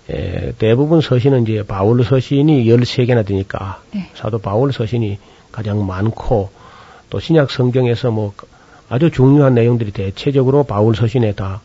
[0.10, 4.10] 에, 대부분 서신은 이제 바울 서신이 13개나 되니까 네.
[4.16, 5.20] 사도 바울 서신이
[5.52, 6.50] 가장 많고
[7.10, 8.34] 또 신약 성경에서 뭐
[8.90, 11.62] 아주 중요한 내용들이 대체적으로 바울 서신에 다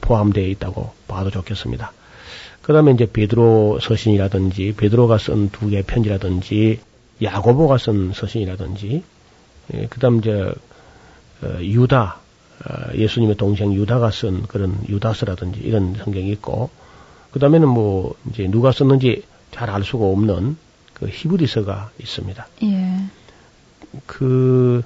[0.00, 1.92] 포함되어 있다고 봐도 좋겠습니다.
[2.62, 6.80] 그 다음에 이제 베드로 서신이라든지 베드로가 쓴 두 개의 편지라든지
[7.22, 9.02] 야고보가 쓴 서신이라든지
[9.74, 10.52] 예, 그다음 이제
[11.42, 12.27] 어, 유다 어,
[12.94, 16.70] 예수님의 동생 유다가 쓴 그런 유다서라든지 이런 성경이 있고
[17.30, 20.56] 그 다음에는 뭐 이제 누가 썼는지 잘 알 수가 없는
[20.94, 22.46] 그 히브리서가 있습니다.
[22.64, 23.00] 예.
[24.06, 24.82] 그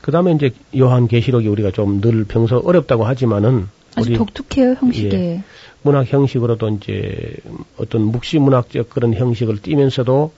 [0.00, 5.16] 그 다음에 이제 요한 계시록이 우리가 좀 늘 평소 어렵다고 하지만은 아주 독특해요 형식에.
[5.16, 5.42] 예,
[5.82, 7.36] 문학 형식으로도 이제
[7.76, 10.32] 어떤 묵시 문학적 그런 형식을 띠면서도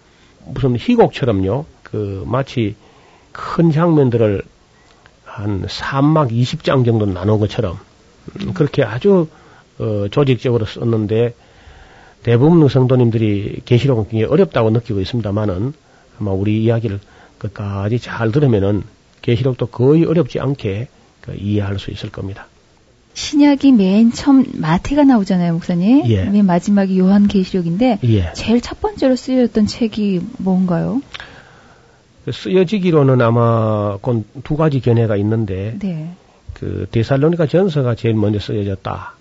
[0.46, 1.66] 무슨 희곡처럼요.
[1.82, 2.74] 그 마치
[3.32, 4.42] 큰 장면들을
[5.32, 7.78] 한 3막 20장 정도 나눈 것처럼
[8.40, 9.28] 음, 그렇게 아주
[9.78, 11.34] 어, 조직적으로 썼는데
[12.22, 15.72] 대부분 성도님들이 계시록은 굉장히 어렵다고 느끼고 있습니다만은
[16.20, 17.00] 아마 우리 이야기를
[17.38, 18.82] 끝까지 잘 들으면은
[19.22, 20.88] 계시록도 거의 어렵지 않게
[21.22, 22.46] 그 이해할 수 있을 겁니다.
[23.14, 26.06] 신약이 맨 처음 마태가 나오잖아요, 목사님.
[26.08, 26.24] 예.
[26.24, 28.32] 맨 마지막이 요한 계시록인데 예.
[28.34, 31.00] 제일 첫 번째로 쓰여졌던 책이 뭔가요?
[32.30, 36.10] 쓰여지기로는 아마 곧두 가지 견해가 있는데 네.
[36.54, 39.14] 그 데살로니가 전서가 제일 먼저 쓰여졌다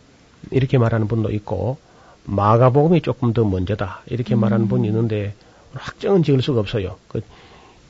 [0.52, 1.78] 이렇게 말하는 분도 있고
[2.26, 5.34] 마가복음이 조금 더 먼저다 이렇게 말하는 분이 있는데
[5.74, 6.98] 확정은 지을 수가 없어요.
[7.08, 7.22] 그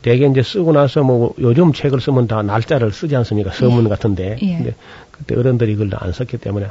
[0.02, 3.52] 대개 이제 쓰고 나서 뭐 요즘 책을 쓰면 다 날짜를 쓰지 않습니까?
[3.52, 4.38] 서문 같은데.
[4.42, 4.56] 예.
[4.58, 4.76] 근데
[5.12, 6.68] 그때 어른들이 그걸 안 썼기 때문에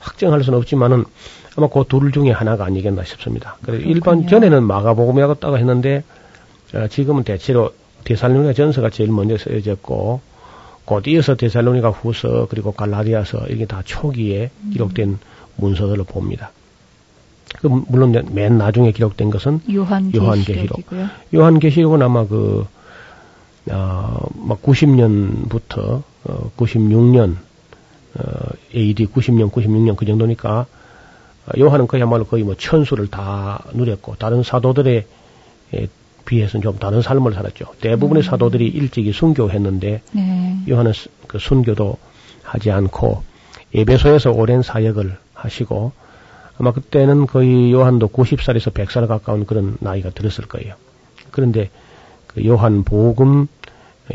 [0.00, 1.04] 확정할 수는 없지만은
[1.56, 3.56] 아마 그 둘 중에 하나가 아니겠나 싶습니다.
[3.62, 4.26] 그래서 일반.
[4.26, 6.17] 전에는 마가복음이라고 따가 했는데 어,
[6.90, 7.72] 지금은 대체로
[8.04, 10.20] 데살로니가 전서가 제일 먼저 쓰여졌고
[10.84, 15.18] 곧 이어서 데살로니가 후서 그리고 갈라디아서 이게 다 초기에 기록된
[15.56, 16.50] 문서들을 봅니다.
[17.60, 19.60] 그 물론 맨 나중에 기록된 것은
[20.14, 20.80] 요한계시록.
[21.34, 22.66] 요한계시록은 아마 그,
[23.70, 27.36] 어, 막 90년부터, 어, 96년,
[28.14, 28.22] 어,
[28.74, 30.66] AD 90년, 96년 그 정도니까,
[31.46, 35.06] 어, 요한은 그야말로 거의 뭐 천수를 다 누렸고, 다른 사도들에
[35.74, 35.88] 에
[36.28, 37.64] 비해서는 좀 다른 삶을 살았죠.
[37.80, 40.56] 대부분의 사도들이 일찍이 순교했는데, 네.
[40.68, 41.96] 요한은 스- 그 순교도
[42.42, 43.22] 하지 않고,
[43.74, 45.92] 예배소에서 오랜 사역을 하시고,
[46.58, 50.74] 아마 그때는 거의 요한도 90살에서 100살 가까운 그런 나이가 들었을 거예요.
[51.30, 51.70] 그런데
[52.26, 53.46] 그 요한 복음,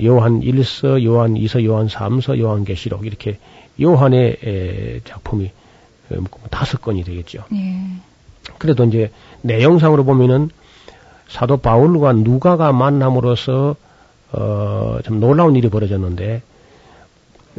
[0.03, 3.37] 요한 1서, 요한 2서, 요한 3서, 요한 계시록 이렇게
[3.81, 5.51] 요한의 에, 작품이 에,
[6.15, 7.45] 뭐 다섯 건이 되겠죠.
[7.53, 7.75] 예.
[8.59, 9.09] 그래도 이제
[9.41, 10.49] 내용상으로 보면은
[11.33, 13.75] 사도 바울과 누가가 만남으로써
[14.33, 16.43] 어, 좀 놀라운 일이 벌어졌는데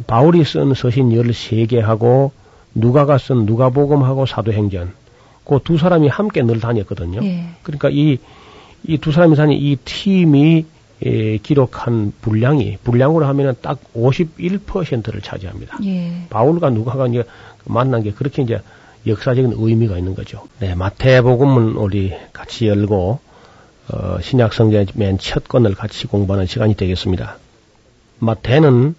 [0.07, 2.31] 바울이 쓴 서신 13개하고
[2.73, 4.93] 누가가 쓴 누가복음하고 사도행전
[5.45, 7.19] 그 두 사람이 함께 늘 다녔거든요.
[7.23, 7.49] 예.
[7.63, 8.17] 그러니까 이
[8.87, 10.65] 이 두 사람이 다닌 이 팀이
[11.03, 15.77] 에, 기록한 분량이 분량으로 하면은 딱 51%를 차지합니다.
[15.83, 16.25] 예.
[16.29, 17.23] 바울과 누가가 이제
[17.65, 18.61] 만난 게 그렇게 이제
[19.05, 20.43] 역사적인 의미가 있는 거죠.
[20.59, 23.19] 네, 마태복음은 우리 같이 열고
[23.87, 27.37] 어, 신약 성경의 맨 첫 권을 같이 공부하는 시간이 되겠습니다.
[28.19, 28.95] 마태는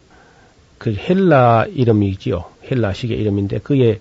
[0.78, 2.44] 그 헬라 이름이지요.
[2.70, 4.00] 헬라식의 이름인데 그의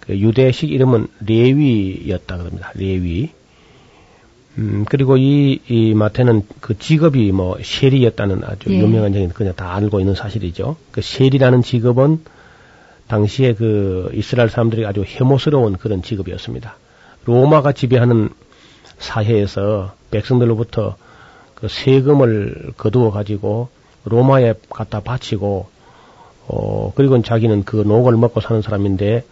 [0.00, 2.72] 그 유대식 이름은 레위였다 그럽니다.
[2.74, 3.30] 레위.
[4.58, 8.78] 음, 그리고 이, 이 마태는 그 직업이 뭐 셰리였다는 아주 예.
[8.80, 10.76] 유명한 얘기는 그냥 다 알고 있는 사실이죠.
[10.90, 12.24] 그 셰리라는 직업은
[13.06, 16.76] 당시에 그 이스라엘 사람들이 아주 혐오스러운 그런 직업이었습니다.
[17.24, 18.30] 로마가 지배하는
[18.98, 20.96] 사회에서 백성들로부터
[21.54, 23.68] 그 세금을 거두어 가지고
[24.04, 25.66] 로마에 갖다 바치고
[26.48, 29.24] 어 그리고 자기는 그 녹을 먹고 사는 사람인데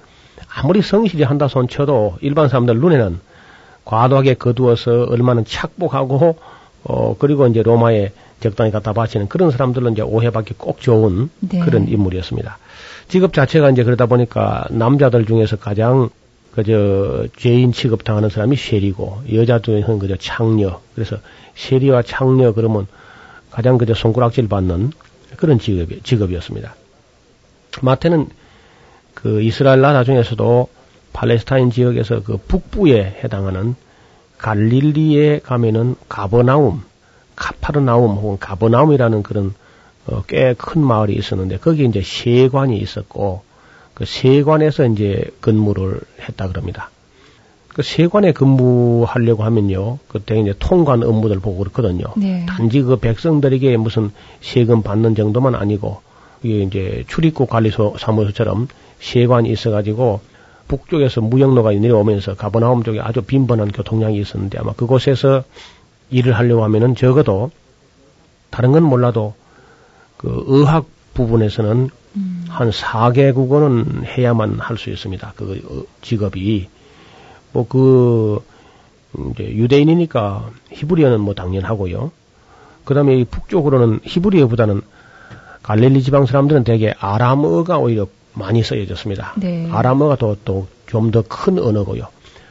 [0.55, 3.21] 아무리 성실히 한다 손 쳐도 일반 사람들 눈에는
[3.85, 6.37] 과도하게 거두어서 얼마나 착복하고
[6.85, 11.61] 어 그리고 이제 로마에 적당히 갖다 바치는 그런 사람들은 이제 오해받기 꼭 좋은 네.
[11.61, 12.59] 그런 인물이었습니다.
[13.09, 16.11] 직업 자체가 이제 그러다 보니까 남자들 중에서 가장
[16.57, 20.81] 그저 죄인 취급 당하는 사람이 쉐리고 여자 중에서는 그저 창녀.
[20.95, 21.19] 그래서
[21.55, 22.87] 쉐리와 창녀 그러면
[23.51, 24.93] 가장 그저 손가락질 받는
[25.37, 26.75] 그런 직업이, 직업이었습니다.
[27.83, 28.31] 마태는
[29.13, 30.69] 그 이스라엘 나라 중에서도
[31.13, 33.75] 팔레스타인 지역에서 그 북부에 해당하는
[34.39, 36.83] 갈릴리에 가면은 가버나움,
[37.37, 39.55] 카파르나움 혹은 가버나움이라는 그런
[40.07, 43.43] 어, 꽤 큰 마을이 있었는데 거기에 이제 세관이 있었고
[43.97, 46.91] 그 세관에서 이제 근무를 했다 그럽니다.
[47.69, 52.05] 그 세관에 근무하려고 하면요, 그때 이제 통관 업무들 보고 그렇거든요.
[52.19, 52.45] 네.
[52.47, 54.11] 단지 그 백성들에게 무슨
[54.43, 56.03] 세금 받는 정도만 아니고
[56.43, 58.69] 이게 이제 출입국 관리소 사무소처럼
[59.01, 60.21] 세관이 있어가지고
[60.69, 65.43] 북쪽에서 무역로가 내려오면서 가버나움 쪽에 아주 빈번한 교통량이 있었는데 아마 그곳에서
[66.11, 67.51] 일을 하려고 하면은 적어도
[68.51, 69.33] 다른 건 몰라도
[70.19, 70.85] 그 의학
[71.15, 72.45] 부분에서는 음.
[72.49, 75.33] 한 4개국어는 해야만 할 수 있습니다.
[75.37, 76.69] 그 어, 직업이
[77.53, 78.43] 뭐 그
[79.33, 82.11] 이제 유대인이니까 히브리어는 뭐 당연하고요.
[82.85, 84.83] 그 다음에 이 북쪽으로는 히브리어보다는
[85.63, 89.35] 갈릴리 지방 사람들은 대개 아람어가 오히려 많이 쓰여졌습니다.
[89.37, 89.69] 네.
[89.71, 92.07] 아람어가 또 또 좀 더 큰 언어고요.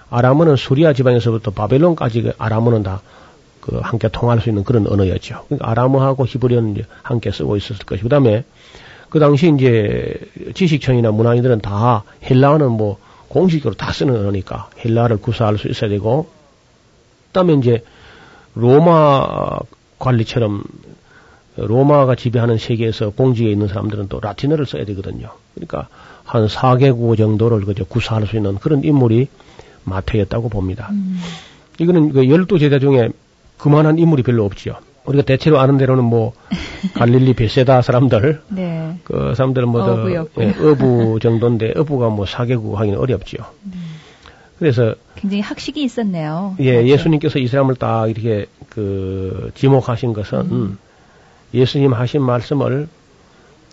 [0.10, 3.02] 아람어는 수리아 지방에서부터 바벨론까지 그 아람어는 다
[3.66, 5.46] 그 함께 통할 수 있는 그런 언어였죠.
[5.48, 8.44] 그러니까 아람어하고 히브리어는 함께 쓰고 있었을 것이고 그 다음에
[9.10, 10.20] 그 당시 이제
[10.54, 12.98] 지식청이나 문화인들은 다 헬라어는 뭐
[13.28, 16.30] 공식적으로 다 쓰는 언어니까 헬라어를 구사할 수 있어야 되고
[17.28, 17.84] 그다음에 이제
[18.54, 19.58] 로마
[20.00, 20.64] 관리처럼
[21.58, 25.30] 로마가 지배하는 세계에서 공직에 있는 사람들은 또 라틴어를 써야 되거든요.
[25.54, 25.88] 그러니까
[26.24, 29.28] 한 4개국 정도를 그저 구사할 수 있는 그런 인물이
[29.86, 30.90] 마태였다고 봅니다.
[30.92, 31.20] 음.
[31.80, 33.10] 이거는 그 열두 제자 중에
[33.58, 34.76] 그만한 인물이 별로 없지요.
[35.06, 36.34] 우리가 대체로 아는 대로는 뭐
[36.96, 38.98] 갈릴리 베세다 사람들 네.
[39.04, 40.10] 그 사람들은 뭐.
[40.40, 43.40] 예, 어부 정도인데 어부가 뭐 사개국 하기는 어렵지요.
[44.60, 46.56] 그래서 굉장히 학식이 있었네요.
[46.60, 46.88] 예, 맞죠?
[46.88, 50.78] 예수님께서 이 사람을 딱 이렇게 그 지목하신 것은 음.
[51.54, 52.88] 예수님 하신 말씀을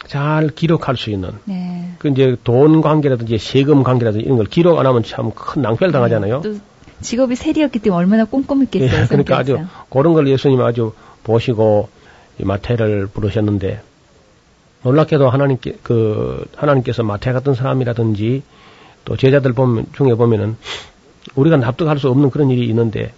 [0.09, 1.91] 잘 기록할 수 있는 네.
[1.99, 6.41] 그 이제 돈 관계라든지 세금 관계라든지 이런 걸 기록 안 하면 참 큰 낭패를 당하잖아요.
[6.43, 6.57] 또
[7.01, 9.03] 직업이 세리였기 때문에 얼마나 꼼꼼했겠어요.
[9.03, 9.59] 예, 그러니까 아주.
[9.91, 10.93] 그런 걸 예수님 아주
[11.25, 11.89] 보시고
[12.39, 13.81] 이 마태를 부르셨는데
[14.83, 18.43] 놀랍게도 하나님께 그 하나님께서 마태 같은 사람이라든지
[19.05, 20.57] 또 제자들 보면 중에 보면은
[21.35, 23.13] 우리가 납득할 수 없는 그런 일이 있는데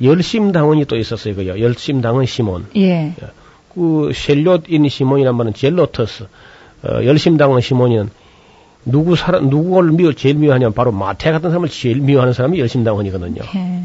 [0.00, 1.34] 열심당원이 또 있었어요.
[1.34, 2.66] 그요 열심당원 시몬.
[2.76, 3.14] 예.
[3.74, 6.24] 그 셀롯인 시몬이란 말은 젤로터스.
[6.84, 8.10] 어, 열심당원 시몬이는
[8.84, 13.42] 누구 사람 누구를 미워 제일 미워하냐면 바로 마태 같은 사람을 제일 미워하는 사람이 열심당원이거든요.
[13.54, 13.84] 예.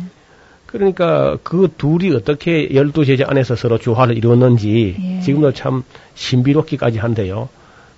[0.78, 5.20] 그러니까 그 둘이 어떻게 열두 제자 안에서 서로 조화를 이루었는지 예.
[5.22, 5.84] 지금도 참
[6.16, 7.50] 신비롭기까지 한데요.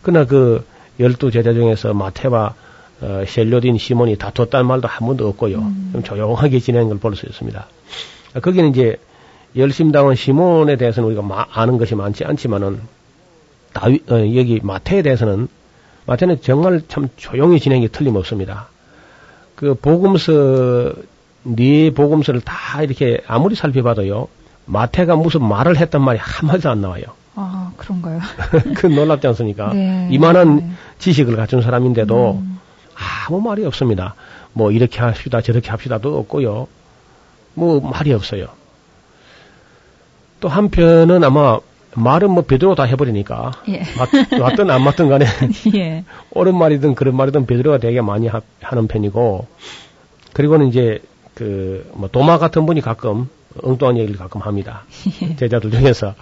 [0.02, 0.64] 그러나 그
[1.00, 2.56] 열두 제자 중에서 마태와
[3.02, 5.58] 어, 셀료딘 시몬이 다퉜다는 말도 한 번도 없고요.
[5.60, 5.90] 음.
[5.94, 7.66] 좀 조용하게 지내는 걸 볼 수 있습니다.
[8.34, 8.98] 아, 거기는 이제
[9.56, 12.82] 열심당원 시몬에 대해서는 우리가 마- 아는 것이 많지 않지만은
[13.74, 15.48] 다윗 어, 여기 마태에 대해서는
[16.08, 18.68] 마태는 정말 참 조용히 진행이 틀림없습니다.
[19.56, 20.92] 그 복음서
[21.56, 24.28] 네 복음서를 다 이렇게 아무리 살펴봐도요.
[24.66, 27.04] 마태가 무슨 말을 했단 말이 한마디도 안 나와요.
[27.36, 28.20] 아, 그런가요?
[28.76, 29.74] 그 놀랍지 않습니까?
[29.74, 30.08] 네.
[30.12, 30.70] 이만한 네.
[31.00, 32.60] 지식을 갖춘 사람인데도 음.
[33.28, 34.16] 아무 말이 없습니다.
[34.54, 36.68] 뭐 이렇게 합시다 저렇게 합시다도 없고요.
[37.54, 38.48] 뭐 말이 없어요.
[40.40, 41.60] 또 한편은 아마
[41.96, 43.82] 말은 뭐 베드로 다 해버리니까 예.
[43.98, 45.26] 맞, 맞든 안 맞든 간에
[45.76, 46.04] 예.
[46.32, 48.42] 옳은 말이든 그런 말이든 베드로가 되게 많이 하,
[48.72, 49.48] 는 편이고
[50.34, 51.02] 그리고는 이제
[51.40, 53.30] 그 뭐 도마 같은 분이 가끔
[53.64, 54.84] 엉뚱한 얘기를 가끔 합니다.
[55.40, 56.16] 제자들 중에서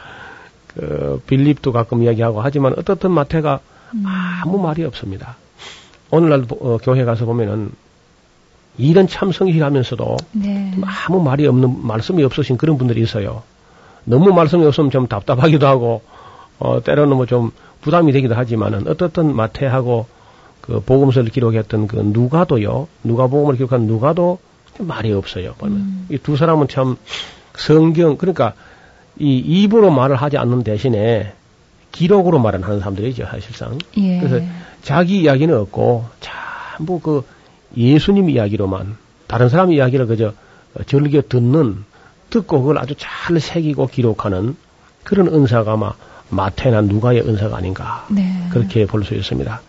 [0.68, 3.59] 그 빌립도 가끔 이야기하고 하지만 어떻든 마태가
[3.95, 4.03] 음.
[4.05, 5.36] 아무 말이 없습니다.
[6.11, 7.72] 오늘날 어, 교회 가서 보면은
[8.78, 10.72] 일은 참 성실하면서도 네.
[10.76, 13.41] 좀 아무 말이 없는 말씀이 없으신 그런 분들이 있어요.
[14.05, 16.01] 너무 말씀이 없으면 좀 답답하기도 하고
[16.59, 17.51] 어 때로는 뭐 좀
[17.82, 20.05] 부담이 되기도 하지만은 어떻든 마태하고
[20.61, 22.88] 그 복음서를 기록했던 그 누가도요.
[23.03, 24.47] 누가복음을 기록한 누가도 좀
[24.80, 25.54] 말이 없어요.
[25.58, 26.08] 보면 음.
[26.12, 26.98] 이두 사람은 참
[27.56, 28.54] 성경 그러니까
[29.20, 31.34] 이 입으로 말을 하지 않는 대신에
[31.92, 33.78] 기록으로 말을 하는 사람들이죠 사실상.
[33.98, 34.20] 예.
[34.20, 34.46] 그래서
[34.84, 37.24] 자기 이야기는 없고 전부 그
[37.76, 38.98] 예수님 이야기로만
[39.28, 40.34] 다른 사람 이야기를 그저
[40.86, 41.84] 즐겨 듣는
[42.30, 44.56] 듣고 그걸 아주 잘 새기고 기록하는
[45.04, 45.94] 그런 은사가 아마
[46.30, 48.48] 마태나 누가의 은사가 아닌가 네.
[48.52, 49.62] 그렇게 볼 수 있습니다.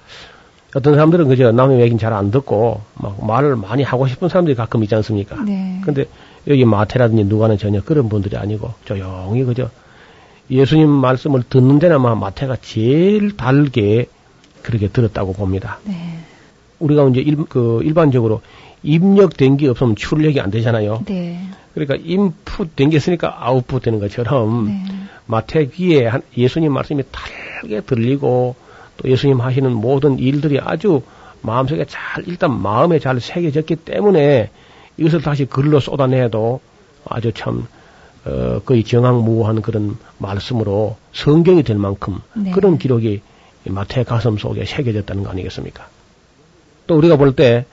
[0.75, 4.83] 어떤 사람들은 그저 남의 얘기는 잘 안 듣고 막 말을 많이 하고 싶은 사람들이 가끔
[4.85, 5.43] 있지 않습니까?
[5.43, 5.81] 네.
[5.85, 6.05] 근데
[6.47, 9.71] 여기 마태라든지 누가는 전혀 그런 분들이 아니고 조용히 그저
[10.51, 14.07] 예수님 말씀을 듣는 데는 아마 마태가 제일 달게
[14.63, 15.79] 그렇게 들었다고 봅니다.
[15.85, 16.19] 네.
[16.79, 18.41] 우리가 이제 일, 그 일반적으로
[18.83, 21.03] 입력된 게 없으면 출력이 안 되잖아요.
[21.07, 21.41] 네.
[21.75, 24.85] 그러니까 인풋 된 게 있으니까 아웃풋 되는 것처럼 네.
[25.27, 28.55] 마태 귀에 한- 예수님 말씀이 달게 들리고
[28.99, 31.03] 또 예수님 하시는 모든 일들이 아주
[31.41, 34.51] 마음속에 잘 일단 마음에 잘 새겨졌기 때문에
[34.97, 36.61] 이것을 다시 글로 쏟아내도
[37.07, 37.67] 아주 참
[38.25, 42.51] 어, 거의 정황무한 그런 말씀으로 성경이 될 만큼 네.
[42.51, 43.23] 그런 기록이
[43.65, 45.87] 이 마태 가슴 속에 새겨졌다는 거 아니겠습니까?
[46.87, 47.65] 또 우리가 볼 때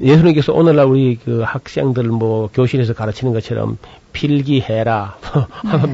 [0.00, 3.78] 예수님께서 오늘날 우리 그 학생들 뭐 교실에서 가르치는 것처럼
[4.12, 5.18] 필기해라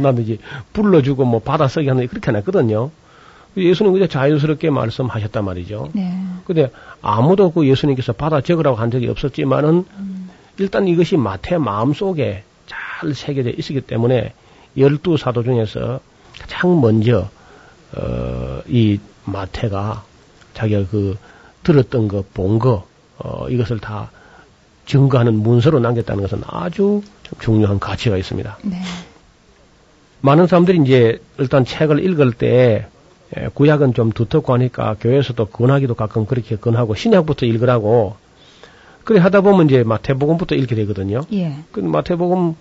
[0.05, 0.39] 하든지
[0.73, 2.91] 불러주고 뭐 받아 쓰게 하는 그렇게 안 했거든요.
[3.57, 5.91] 예수님 그냥 자연스럽게 말씀하셨단 말이죠.
[5.95, 6.13] 네.
[6.45, 6.71] 근데
[7.03, 9.85] 아무도 그 예수님께서 받아 적으라고 한 적이 없었지만은
[10.59, 14.33] 일단 이것이 마태 마음 속에 잘 새겨져 있었기 때문에
[14.77, 16.01] 열두 사도 중에서
[16.41, 17.29] 가장 먼저
[17.97, 20.05] 어, 이 마태가
[20.55, 21.17] 자기가 그
[21.63, 22.87] 들었던 거, 본 거,
[23.19, 24.11] 어, 이것을 다
[24.87, 28.59] 증거하는 문서로 남겼다는 것은 아주 좀 중요한 가치가 있습니다.
[28.65, 28.83] 네.
[30.21, 32.87] 많은 사람들이 이제 일단 책을 읽을 때 에,
[33.55, 38.17] 구약은 좀 두텁고 하니까 교회에서도 권하기도 가끔 그렇게 권하고 신약부터 읽으라고
[39.05, 41.23] 그래 하다 보면 이제 마태복음부터 읽게 되거든요.
[41.33, 41.57] 예.
[41.73, 42.55] 그 마태복음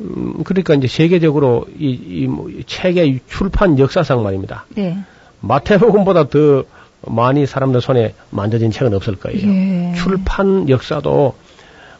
[0.00, 4.66] 음, 그러니까 이제 세계적으로 이, 이, 뭐, 이 책의 출판 역사상 말입니다.
[4.74, 4.98] 네.
[5.40, 6.64] 마태복음보다 더
[7.02, 9.40] 많이 사람들 손에 만져진 책은 없을 거예요.
[9.48, 9.94] 예.
[9.96, 11.34] 출판 역사도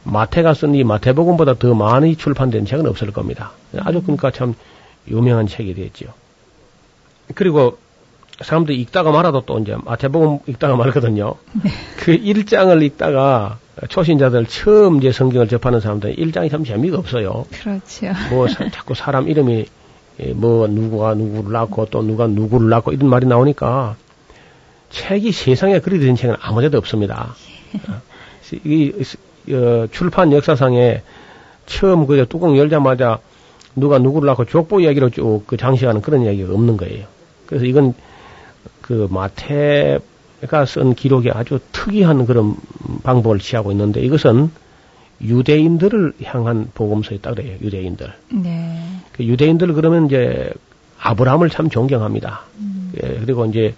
[0.04, 3.52] 마태가 쓴 이 마태복음보다 더 많이 출판된 책은 없을 겁니다.
[3.78, 4.54] 아주 그러니까 참
[5.08, 6.06] 유명한 책이 됐죠.
[7.34, 7.78] 그리고
[8.40, 11.34] 사람들이 읽다가 말아도 또 이제 마태복음 읽다가 말거든요.
[11.98, 13.58] 그 일장을 읽다가
[13.88, 17.46] 초신자들 처음 이제 성경을 접하는 사람들은 1장이 참 재미가 없어요.
[17.50, 18.06] 그렇죠.
[18.30, 19.66] 뭐 사- 자꾸 사람 이름이
[20.20, 23.96] 예, 뭐 누구가 누구를 낳고 또 누가 누구를 낳고 이런 말이 나오니까
[24.90, 27.34] 책이 세상에 그리 된 책은 아무데도 없습니다.
[27.88, 28.00] 어,
[28.64, 28.92] 이
[29.52, 31.02] 어, 출판 역사상에
[31.66, 33.18] 처음 그 뚜껑 열자마자
[33.76, 37.06] 누가 누구를 낳고 족보 이야기로 쭉 그 장식하는 그런 이야기가 없는 거예요.
[37.46, 37.94] 그래서 이건
[38.88, 42.56] 그 마태가 쓴 기록이 아주 특이한 그런
[43.02, 44.50] 방법을 취하고 있는데 이것은
[45.20, 47.58] 유대인들을 향한 복음서였다 그래요.
[47.60, 48.10] 유대인들.
[48.32, 48.82] 네.
[49.12, 50.50] 그 유대인들 그러면 이제
[50.98, 52.44] 아브라함을 참 존경합니다.
[53.02, 53.74] 예, 그리고 이제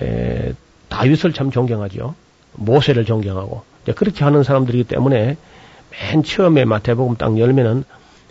[0.00, 0.52] 에,
[0.88, 2.14] 다윗을 참 존경하죠.
[2.54, 5.36] 모세를 존경하고 이제 그렇게 하는 사람들이기 때문에
[5.90, 7.82] 맨 처음에 마태복음 딱 열면은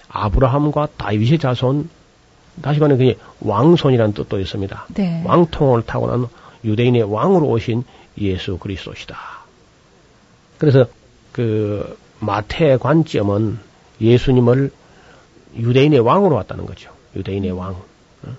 [0.07, 1.89] 아브라함과 다윗의 자손
[2.61, 4.85] 다시 말하면 그게 왕손이라는 뜻도 있습니다.
[4.95, 5.23] 네.
[5.25, 6.27] 왕통을 타고난
[6.63, 7.83] 유대인의 왕으로 오신
[8.19, 9.17] 예수 그리스도시다.
[10.57, 10.87] 그래서
[11.31, 13.59] 그 마태의 관점은
[14.01, 14.71] 예수님을
[15.55, 16.91] 유대인의 왕으로 왔다는 거죠.
[17.15, 17.75] 유대인의 왕.
[18.23, 18.29] 어?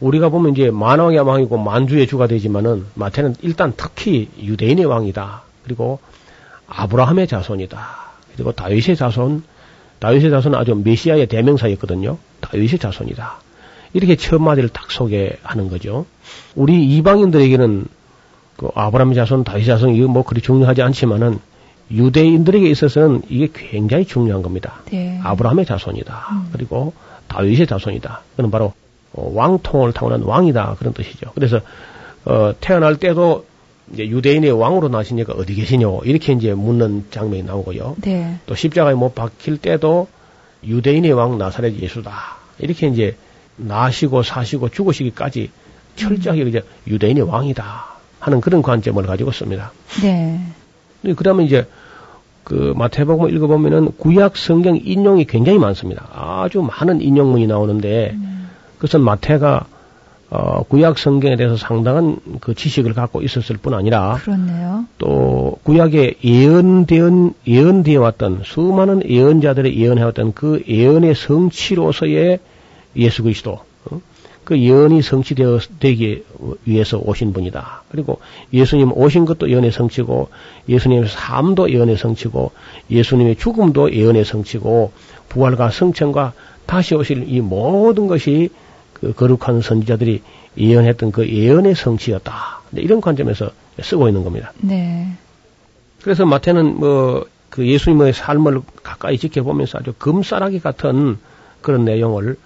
[0.00, 5.42] 우리가 보면 이제 만왕의 왕이고 만주의 주가 되지만은 마태는 일단 특히 유대인의 왕이다.
[5.64, 6.00] 그리고
[6.66, 7.78] 아브라함의 자손이다.
[8.34, 9.42] 그리고 다윗의 자손,
[9.98, 12.16] 다윗의 자손은 아주 메시아의 대명사였거든요.
[12.40, 13.38] 다윗의 자손이다.
[13.92, 16.06] 이렇게 첫 마디를 딱 소개하는 거죠.
[16.54, 17.86] 우리 이방인들에게는
[18.56, 21.38] 그 아브라함의 자손, 다윗의 자손 이거 뭐 그리 중요하지 않지만은
[21.90, 24.82] 유대인들에게 있어서는 이게 굉장히 중요한 겁니다.
[24.92, 25.18] 네.
[25.22, 26.44] 아브라함의 자손이다.
[26.52, 26.92] 그리고
[27.26, 28.22] 다윗의 자손이다.
[28.36, 28.72] 그는 바로
[29.12, 31.32] 어, 왕통을 타고난 왕이다 그런 뜻이죠.
[31.34, 31.60] 그래서
[32.24, 33.46] 어, 태어날 때도
[33.92, 37.96] 이제 유대인의 왕으로 나시니까 어디 계시냐고 이렇게 이제 묻는 장면이 나오고요.
[38.02, 38.38] 네.
[38.46, 40.06] 또 십자가에 못 박힐 때도
[40.64, 42.12] 유대인의 왕 나사렛 예수다.
[42.58, 43.16] 이렇게 이제
[43.66, 45.50] 나시고 사시고 죽으시기까지
[45.96, 47.84] 철저하게 이제 유대인의 왕이다
[48.18, 49.72] 하는 그런 관점을 가지고 씁니다.
[50.02, 50.40] 네.
[51.16, 51.66] 그러면 이제
[52.44, 56.08] 그 마태복음 읽어보면은 구약 성경 인용이 굉장히 많습니다.
[56.12, 58.16] 아주 많은 인용문이 나오는데
[58.76, 59.66] 그것은 마태가
[60.30, 64.84] 어, 구약 성경에 대해서 상당한 그 지식을 갖고 있었을 뿐 아니라 그렇네요.
[64.98, 72.38] 또 구약에 예언되어 예언되어 왔던 수많은 예언자들의 예언해 왔던 그 예언의 성취로서의
[72.96, 74.00] 예수 그리스도 어?
[74.44, 76.24] 그 예언이 성취되어 되기
[76.64, 77.84] 위해서 오신 분이다.
[77.90, 78.20] 그리고
[78.52, 80.28] 예수님 오신 것도 예언의 성취고
[80.68, 82.52] 예수님의 삶도 예언의 성취고
[82.90, 84.92] 예수님의 죽음도 예언의 성취고
[85.28, 86.32] 부활과 성천과
[86.66, 88.50] 다시 오실 이 모든 것이
[88.92, 90.22] 그 거룩한 선지자들이
[90.58, 92.62] 예언했던 그 예언의 성취였다.
[92.70, 94.52] 네, 이런 관점에서 쓰고 있는 겁니다.
[94.60, 95.06] 네.
[96.02, 101.18] 그래서 마태는 뭐 그 예수님의 삶을 가까이 지켜보면서 아주 금싸라기 같은
[101.60, 102.36] 그런 내용을 어,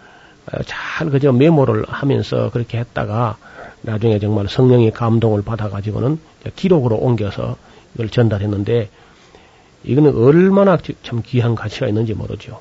[0.65, 3.37] 잘 그저 메모를 하면서 그렇게 했다가
[3.83, 6.19] 나중에 정말 성령의 감동을 받아가지고는
[6.57, 7.57] 기록으로 옮겨서
[7.95, 8.89] 이걸 전달했는데
[9.85, 12.61] 이거는 얼마나 참 귀한 가치가 있는지 모르죠.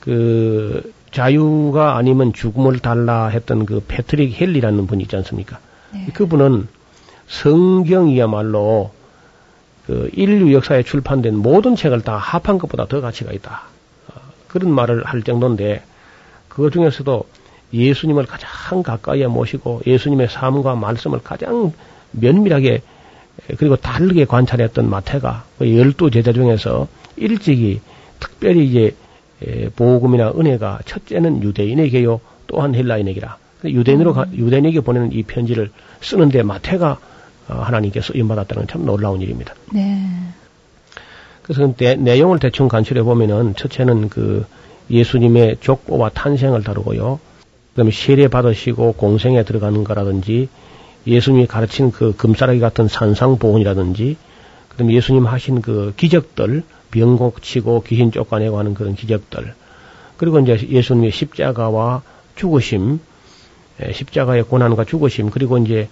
[0.00, 5.58] 그 자유가 아니면 죽음을 달라 했던 그 패트릭 헬리라는 분이 있지 않습니까?
[5.92, 6.06] 네.
[6.14, 6.68] 그분은
[7.28, 8.92] 성경이야말로
[9.86, 13.62] 그 인류 역사에 출판된 모든 책을 다 합한 것보다 더 가치가 있다.
[14.08, 15.82] 어, 그런 말을 할 정도인데
[16.54, 17.24] 그 중에서도
[17.72, 21.72] 예수님을 가장 가까이에 모시고 예수님의 삶과 말씀을 가장
[22.10, 22.82] 면밀하게
[23.56, 27.80] 그리고 다르게 관찰했던 마태가 그 열두 제자 중에서 일찍이
[28.20, 28.94] 특별히 이제
[29.42, 35.70] 에, 보금이나 은혜가 첫째는 유대인에게요 또한 헬라인에게라 유대인으로 가- 유대인에게 보내는 이 편지를
[36.02, 36.98] 쓰는데 마태가
[37.48, 39.54] 어, 하나님께 쓰임 받았다는 건참 놀라운 일입니다.
[39.72, 40.06] 네.
[41.42, 44.44] 그래서 그 내, 내용을 대충 간추려 보면은 첫째는 그
[44.92, 47.18] 예수님의 족보와 탄생을 다루고요.
[47.70, 50.48] 그다음에 세례 받으시고 공생에 들어가는 거라든지
[51.06, 54.16] 예수님이 가르친 그 금사라기 같은 산상 보훈이라든지
[54.68, 59.54] 그다음에 예수님 하신 그 기적들 병 고치고 귀신 쫓아내고 하는 그런 기적들
[60.18, 62.02] 그리고 이제 예수님의 십자가와
[62.36, 63.00] 죽으심
[63.80, 65.88] 에, 십자가의 고난과 죽으심 그리고 이제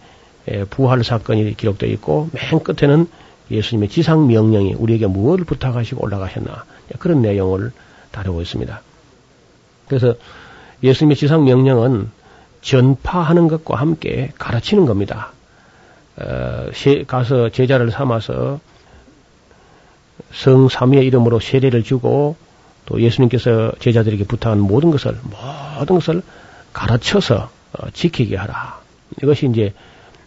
[0.47, 3.09] 에, 부활 사건이 기록되어 있고 맨 끝에는
[3.51, 6.65] 예수님의 지상 명령이 우리에게 무엇을 부탁하시고 올라가셨나
[6.99, 7.73] 그런 내용을
[8.13, 8.83] 다루고 있습니다.
[9.91, 10.15] 그래서
[10.85, 12.11] 예수님의 지상 명령은
[12.63, 15.33] 전파하는 것과 함께 가르치는 겁니다.
[16.17, 18.61] 어, 세- 가서 제자를 삼아서
[20.33, 22.37] 성삼위의 이름으로 세례를 주고
[22.87, 25.17] 또 예수님께서 제자들에게 부탁한 모든 것을
[25.79, 26.23] 모든 것을
[26.73, 28.79] 가르쳐서 어, 지키게 하라.
[29.23, 29.75] 이것이 이제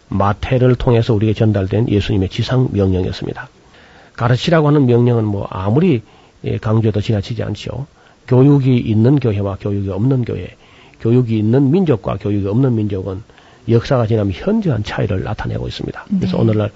[0.08, 3.48] 마태를 통해서 우리에게 전달된 예수님의 지상 명령이었습니다.
[4.14, 6.02] 가르치라고 하는 명령은 뭐 아무리
[6.44, 7.86] 예, 강조해도 지나치지 않죠.
[8.26, 10.56] 교육이 있는 교회와 교육이 없는 교회,
[11.00, 13.22] 교육이 있는 민족과 교육이 없는 민족은
[13.68, 16.04] 역사가 지나면 현저한 차이를 나타내고 있습니다.
[16.18, 16.42] 그래서 네.
[16.42, 16.70] 오늘날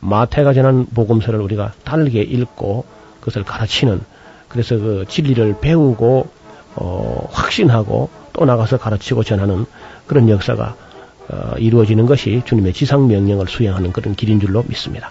[0.00, 2.84] 마태가 전한 복음서를 우리가 다르게 읽고
[3.20, 4.00] 그것을 가르치는
[4.48, 6.28] 그래서 그 진리를 배우고
[6.76, 9.66] 어, 확신하고 또 나가서 가르치고 전하는
[10.06, 10.76] 그런 역사가
[11.28, 15.10] 어, 이루어지는 것이 주님의 지상 명령을 수행하는 그런 길인 줄로 믿습니다.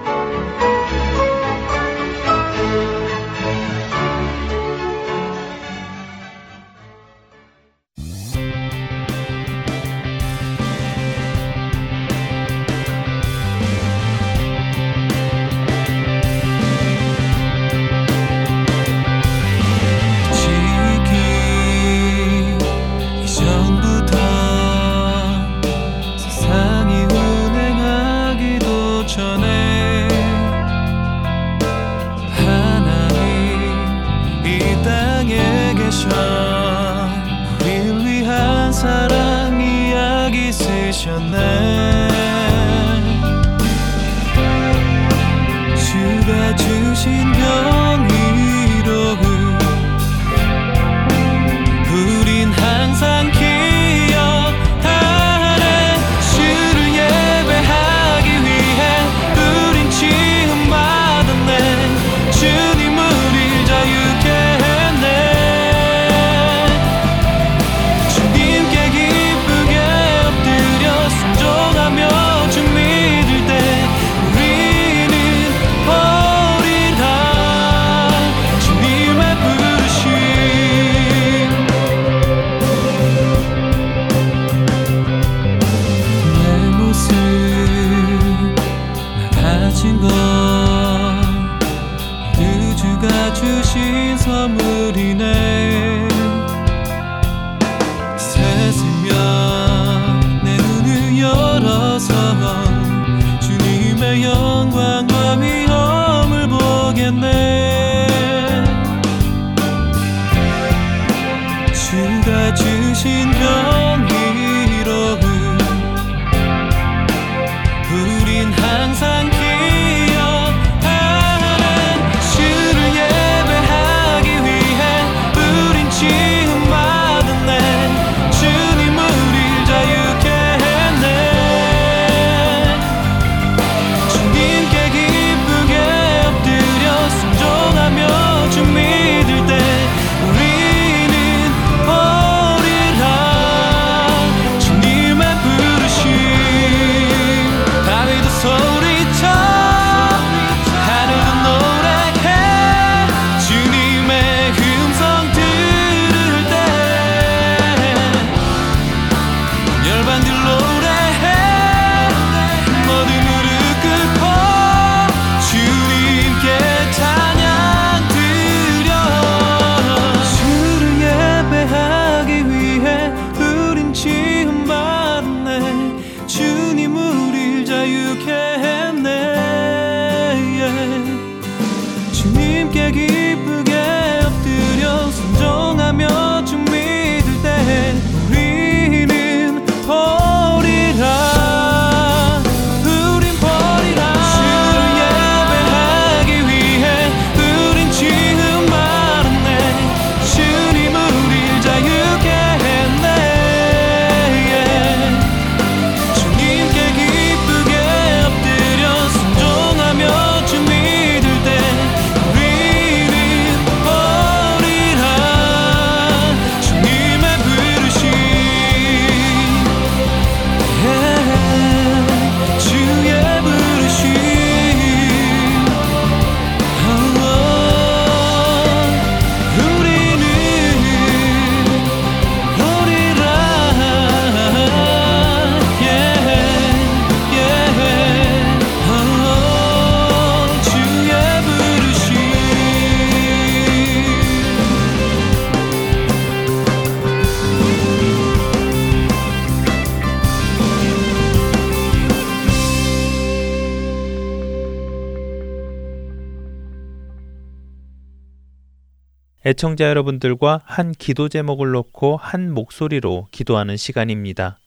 [259.43, 264.59] 애청자 여러분들과 한 기도 제목을 놓고 한 목소리로 기도하는 시간입니다.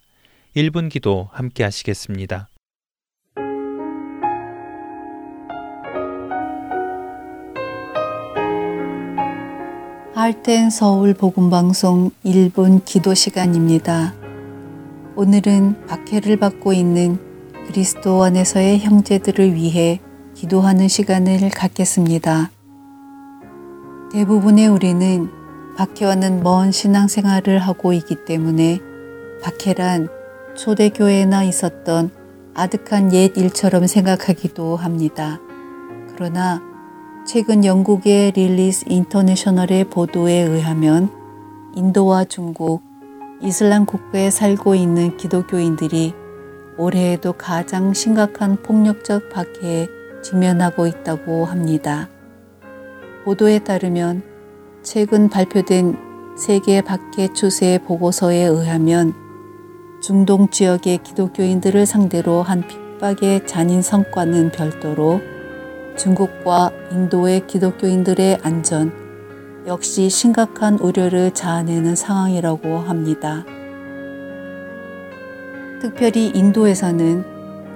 [0.57, 2.49] 1분 기도 함께 하시겠습니다.
[10.13, 14.13] 할텐 서울 복음 방송 1분 기도 시간입니다.
[15.15, 17.21] 오늘은 박해를 받고 있는
[17.69, 20.01] 그리스도 안에서의 형제들을 위해
[20.35, 22.54] 기도하는 시간을 갖겠습니다.
[24.15, 25.29] 대부분의 우리는
[25.77, 28.79] 박해와는 먼 신앙생활을 하고 있기 때문에
[29.43, 30.07] 박해란
[30.55, 32.13] 초대교회나 있었던
[32.55, 35.41] 아득한 옛 일처럼 생각하기도 합니다.
[36.15, 36.63] 그러나
[37.27, 41.11] 최근 영국의 릴리스 인터내셔널의 보도에 의하면
[41.75, 42.83] 인도와 중국,
[43.43, 46.15] 이슬람 국가에 살고 있는 기독교인들이
[46.79, 49.89] 올해에도 가장 심각한 폭력적 박해에
[50.23, 52.09] 직면하고 있다고 합니다.
[53.25, 54.23] 보도에 따르면
[54.83, 55.97] 최근 발표된
[56.37, 59.15] 세계 박해 추세 보고서에 의하면
[60.03, 65.23] 중동 지역의 기독교인들을 상대로 한 핍박의 잔인 성과는 별도로
[65.97, 68.93] 중국과 인도의 기독교인들의 안전
[69.67, 73.47] 역시 심각한 우려를 자아내는 상황이라고 합니다.
[75.81, 77.25] 특별히 인도에서는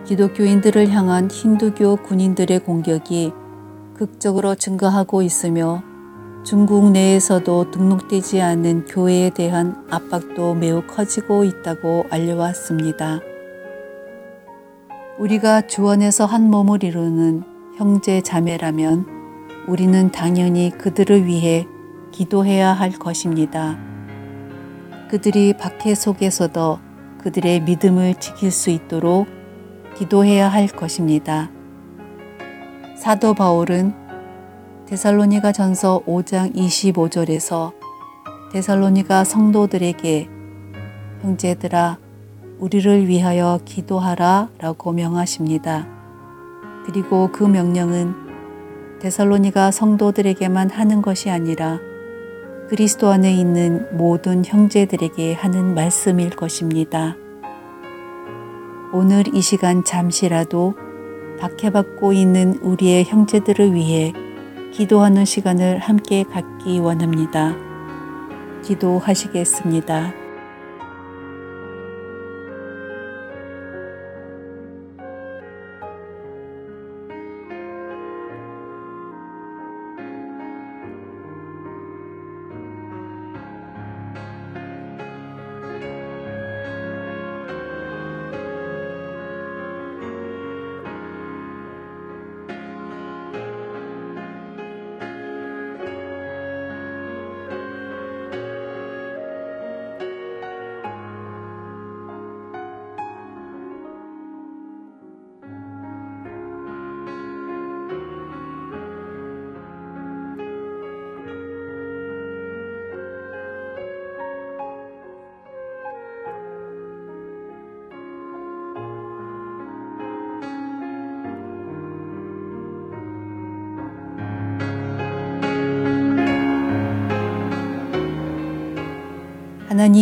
[0.04, 3.32] 기독교인들을 향한 힌두교 군인들의 공격이
[3.98, 5.82] 극적으로 증가하고 있으며
[6.44, 13.20] 중국 내에서도 등록되지 않은 교회에 대한 압박도 매우 커지고 있다고 알려왔습니다.
[15.18, 17.42] 우리가 주원에서 한 몸을 이루는
[17.76, 19.04] 형제 자매라면
[19.66, 21.66] 우리는 당연히 그들을 위해
[22.12, 23.76] 기도해야 할 것입니다.
[25.10, 26.78] 그들이 박해 속에서도
[27.18, 29.26] 그들의 믿음을 지킬 수 있도록
[29.96, 31.50] 기도해야 할 것입니다.
[32.98, 33.94] 사도 바울은
[34.86, 37.72] 데살로니가 전서 5장 25절에서
[38.50, 40.28] 데살로니가 성도들에게
[41.22, 41.98] 형제들아
[42.58, 45.86] 우리를 위하여 기도하라 라고 명하십니다.
[46.86, 51.78] 그리고 그 명령은 데살로니가 성도들에게만 하는 것이 아니라
[52.68, 57.14] 그리스도 안에 있는 모든 형제들에게 하는 말씀일 것입니다.
[58.92, 60.74] 오늘 이 시간 잠시라도
[61.38, 64.12] 박해받고 있는 우리의 형제들을 위해
[64.72, 67.56] 기도하는 시간을 함께 갖기 원합니다.
[68.62, 70.27] 기도하시겠습니다.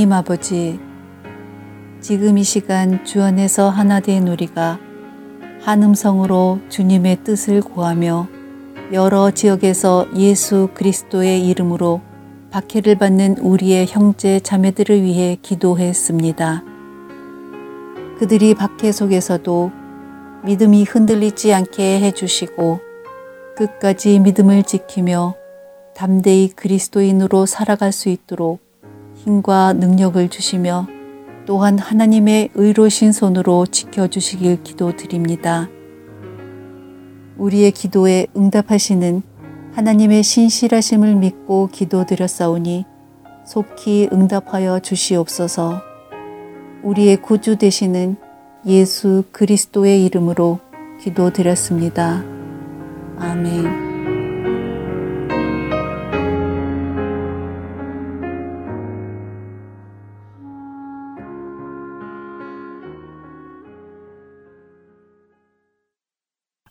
[0.07, 0.79] 하나님 아버지,
[2.01, 4.79] 지금 이 시간 주 안에서 하나 된 우리가
[5.63, 8.29] 한 음성으로 주님의 뜻을 구하며
[8.93, 12.03] 여러 지역에서 예수 그리스도의 이름으로
[12.53, 16.63] 박해를 받는 우리의 형제 자매들을 위해 기도했습니다.
[18.21, 19.73] 그들이 박해 속에서도
[20.45, 22.79] 믿음이 흔들리지 않게 해주시고
[23.57, 25.35] 끝까지 믿음을 지키며
[25.97, 28.66] 담대히 그리스도인으로 살아갈 수 있도록
[29.27, 30.87] 힘과 능력을 주시며
[31.47, 35.68] 또한 하나님의 의로신 손으로 지켜주시길 기도드립니다.
[37.37, 39.22] 우리의 기도에 응답하시는
[39.72, 42.87] 하나님의 신실하심을 믿고 기도드렸사오니
[43.45, 45.83] 속히 응답하여 주시옵소서
[46.83, 48.16] 우리의 구주 되시는
[48.64, 50.61] 예수 그리스도의 이름으로
[51.01, 52.24] 기도드렸습니다.
[53.18, 53.86] 아멘.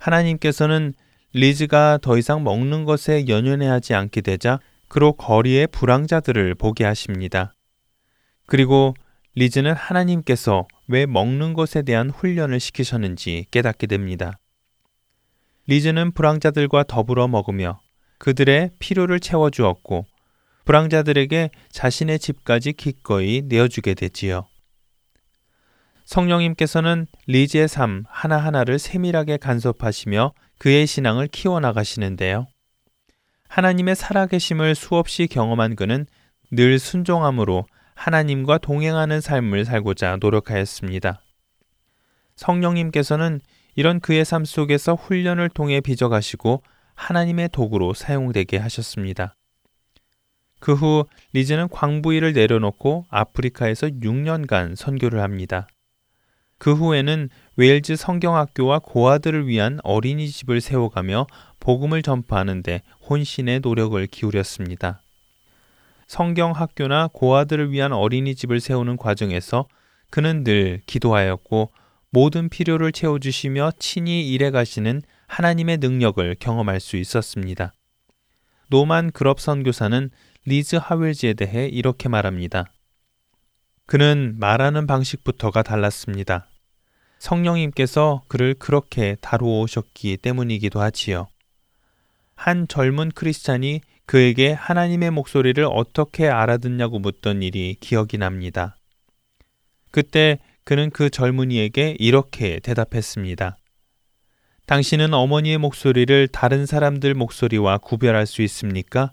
[0.05, 0.93] 하나님께서는
[1.33, 7.53] 리즈가 더 이상 먹는 것에 연연해하지 않게 되자 그로 거리의 불황자들을 보게 하십니다.
[8.45, 8.93] 그리고
[9.33, 14.39] 리즈는 하나님께서 왜 먹는 것에 대한 훈련을 시키셨는지 깨닫게 됩니다.
[15.67, 17.79] 리즈는 불황자들과 더불어 먹으며
[18.19, 20.05] 그들의 필요를 채워주었고
[20.65, 24.47] 불황자들에게 자신의 집까지 기꺼이 내어주게 되지요.
[26.05, 32.47] 성령님께서는 리즈의 삶 하나하나를 세밀하게 간섭하시며 그의 신앙을 키워나가시는데요.
[33.47, 36.05] 하나님의 살아계심을 수없이 경험한 그는
[36.51, 41.21] 늘 순종함으로 하나님과 동행하는 삶을 살고자 노력하였습니다.
[42.35, 43.41] 성령님께서는
[43.75, 46.63] 이런 그의 삶 속에서 훈련을 통해 빚어가시고
[46.95, 49.35] 하나님의 도구로 사용되게 하셨습니다.
[50.59, 55.67] 그 후 리즈는 광부 일을 내려놓고 아프리카에서 6년간 선교를 합니다.
[56.57, 61.27] 그 후에는 웨일즈 성경학교와 고아들을 위한 어린이집을 세워가며
[61.59, 65.01] 복음을 전파하는데 혼신의 노력을 기울였습니다.
[66.07, 69.67] 성경학교나 고아들을 위한 어린이집을 세우는 과정에서
[70.09, 71.71] 그는 늘 기도하였고
[72.09, 77.73] 모든 필요를 채워주시며 친히 일해 가시는 하나님의 능력을 경험할 수 있었습니다.
[78.69, 80.09] 노만 그럽 선교사는
[80.45, 82.65] 리즈 하웰즈에 대해 이렇게 말합니다.
[83.85, 86.47] 그는 말하는 방식부터가 달랐습니다.
[87.19, 91.27] 성령님께서 그를 그렇게 다루오셨기 때문이기도 하지요.
[92.35, 98.75] 한 젊은 크리스찬이 그에게 하나님의 목소리를 어떻게 알아듣냐고 묻던 일이 기억이 납니다.
[99.91, 103.57] 그때 그는 그 젊은이에게 이렇게 대답했습니다.
[104.65, 109.11] 당신은 어머니의 목소리를 다른 사람들 목소리와 구별할 수 있습니까?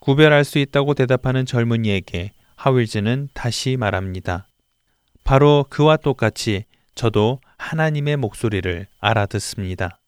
[0.00, 4.48] 구별할 수 있다고 대답하는 젊은이에게 하윌즈는 다시 말합니다.
[5.22, 6.64] 바로 그와 똑같이
[6.96, 10.00] 저도 하나님의 목소리를 알아듣습니다.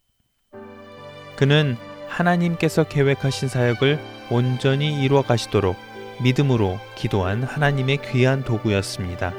[1.36, 1.76] 그는
[2.08, 5.76] 하나님께서 계획하신 사역을 온전히 이루어 가시도록
[6.22, 9.32] 믿음으로 기도한 하나님의 귀한 도구였습니다.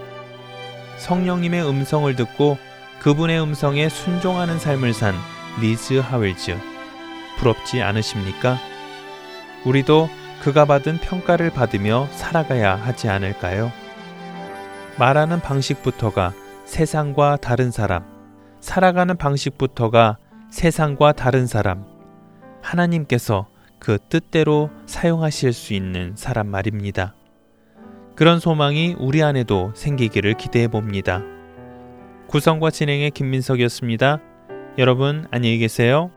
[0.97, 2.57] 성령님의 음성을 듣고
[3.01, 5.15] 그분의 음성에 순종하는 삶을 산
[5.59, 6.57] 리즈 하웰즈.
[7.37, 8.57] 부럽지 않으십니까?
[9.65, 10.09] 우리도
[10.41, 13.71] 그가 받은 평가를 받으며 살아가야 하지 않을까요?
[14.97, 16.33] 말하는 방식부터가
[16.65, 18.03] 세상과 다른 사람,
[18.59, 20.17] 살아가는 방식부터가
[20.49, 21.85] 세상과 다른 사람,
[22.61, 23.47] 하나님께서
[23.79, 27.13] 그 뜻대로 사용하실 수 있는 사람 말입니다.
[28.15, 31.21] 그런 소망이 우리 안에도 생기기를 기대해 봅니다.
[32.27, 34.19] 구성과 진행의 김민석이었습니다.
[34.77, 36.11] 여러분 안녕히 계세요.